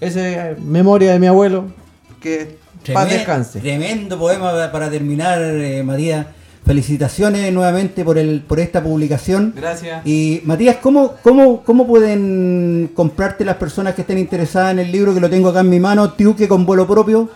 Esa 0.00 0.50
es 0.52 0.58
memoria 0.60 1.12
de 1.12 1.18
mi 1.20 1.26
abuelo. 1.26 1.66
Que 2.20 2.58
paz 2.92 3.06
Tremen- 3.06 3.08
descanse. 3.10 3.60
Tremendo 3.60 4.18
poema 4.18 4.50
pa- 4.52 4.72
para 4.72 4.90
terminar, 4.90 5.40
eh, 5.42 5.82
Matías. 5.84 6.26
Felicitaciones 6.64 7.52
nuevamente 7.52 8.04
por 8.04 8.16
el 8.16 8.40
por 8.40 8.58
esta 8.58 8.82
publicación. 8.82 9.52
Gracias. 9.54 10.00
Y 10.06 10.40
Matías, 10.44 10.76
¿cómo, 10.80 11.12
cómo, 11.22 11.62
¿cómo 11.62 11.86
pueden 11.86 12.90
comprarte 12.94 13.44
las 13.44 13.56
personas 13.56 13.94
que 13.94 14.00
estén 14.00 14.16
interesadas 14.18 14.72
en 14.72 14.78
el 14.78 14.90
libro 14.90 15.12
que 15.12 15.20
lo 15.20 15.28
tengo 15.28 15.50
acá 15.50 15.60
en 15.60 15.68
mi 15.68 15.78
mano, 15.78 16.12
Tiuque 16.12 16.48
con 16.48 16.64
vuelo 16.64 16.86
propio? 16.86 17.28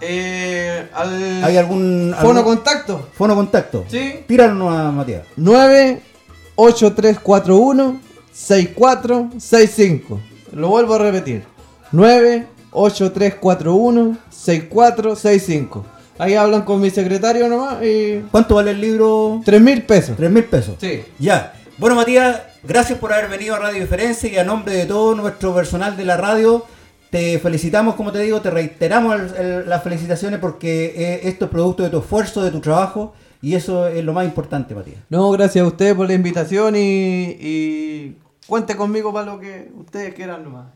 Eh, 0.00 0.88
al 0.94 1.44
¿Hay 1.44 1.56
algún, 1.56 2.14
fono 2.20 2.44
contacto. 2.44 3.08
fono 3.12 3.34
contacto? 3.34 3.84
Sí. 3.88 4.20
Tíralo 4.26 4.68
a 4.70 4.90
Matías. 4.90 5.22
98341 5.36 8.00
6465. 8.32 10.20
Lo 10.52 10.68
vuelvo 10.68 10.94
a 10.94 10.98
repetir. 10.98 11.44
98341 11.92 14.16
6465. 14.30 15.84
Ahí 16.18 16.34
hablan 16.34 16.62
con 16.62 16.80
mi 16.80 16.90
secretario 16.90 17.48
nomás 17.48 17.82
y 17.84 18.22
¿Cuánto 18.30 18.54
vale 18.56 18.70
el 18.72 18.80
libro? 18.80 19.40
3 19.44 19.60
mil 19.60 19.82
pesos. 19.82 20.16
Tres 20.16 20.30
mil 20.30 20.44
pesos. 20.44 20.76
Sí. 20.80 21.02
Ya. 21.18 21.52
Bueno, 21.78 21.94
Matías, 21.96 22.40
gracias 22.62 22.98
por 22.98 23.12
haber 23.12 23.28
venido 23.28 23.54
a 23.54 23.58
Radio 23.58 23.80
Diferencia 23.82 24.30
y 24.30 24.36
a 24.38 24.44
nombre 24.44 24.74
de 24.74 24.86
todo 24.86 25.14
nuestro 25.14 25.54
personal 25.54 25.96
de 25.96 26.04
la 26.06 26.16
radio, 26.16 26.64
te 27.10 27.38
felicitamos, 27.38 27.94
como 27.96 28.12
te 28.12 28.18
digo, 28.20 28.40
te 28.40 28.50
reiteramos 28.50 29.14
el- 29.14 29.36
el- 29.46 29.68
las 29.68 29.82
felicitaciones 29.82 30.40
porque 30.40 30.86
eh, 30.96 31.20
esto 31.24 31.44
es 31.44 31.50
producto 31.50 31.82
de 31.82 31.90
tu 31.90 31.98
esfuerzo, 31.98 32.42
de 32.42 32.50
tu 32.50 32.60
trabajo 32.60 33.12
y 33.42 33.54
eso 33.54 33.86
es 33.86 34.02
lo 34.02 34.12
más 34.14 34.24
importante, 34.24 34.74
Matías. 34.74 34.96
No, 35.10 35.30
gracias 35.32 35.62
a 35.64 35.68
ustedes 35.68 35.94
por 35.94 36.06
la 36.08 36.14
invitación 36.14 36.74
y, 36.76 37.36
y 37.38 38.16
cuente 38.46 38.74
conmigo 38.74 39.12
para 39.12 39.26
lo 39.34 39.38
que 39.38 39.70
ustedes 39.78 40.14
quieran 40.14 40.42
nomás. 40.44 40.68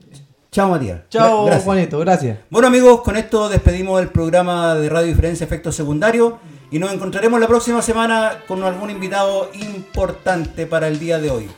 Chao, 0.53 0.69
Matías. 0.69 1.03
Chao, 1.11 1.43
Gra- 1.43 1.47
gracias. 1.47 1.65
Juanito, 1.65 1.99
gracias. 2.01 2.39
Bueno, 2.51 2.69
amigos, 2.69 3.03
con 3.03 3.17
esto 3.17 3.49
despedimos 3.49 4.01
el 4.01 4.09
programa 4.09 4.75
de 4.75 4.89
Radio 4.89 5.07
Diferencia 5.09 5.45
Efectos 5.45 5.77
Secundarios 5.77 6.35
y 6.73 6.79
nos 6.79 6.93
encontraremos 6.93 7.39
la 7.41 7.47
próxima 7.47 7.83
semana 7.83 8.43
con 8.49 8.63
algún 8.65 8.91
invitado 8.91 9.49
importante 9.55 10.67
para 10.67 10.89
el 10.89 10.99
día 10.99 11.19
de 11.19 11.31
hoy. 11.31 11.49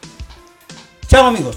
Chao, 1.08 1.26
amigos. 1.26 1.56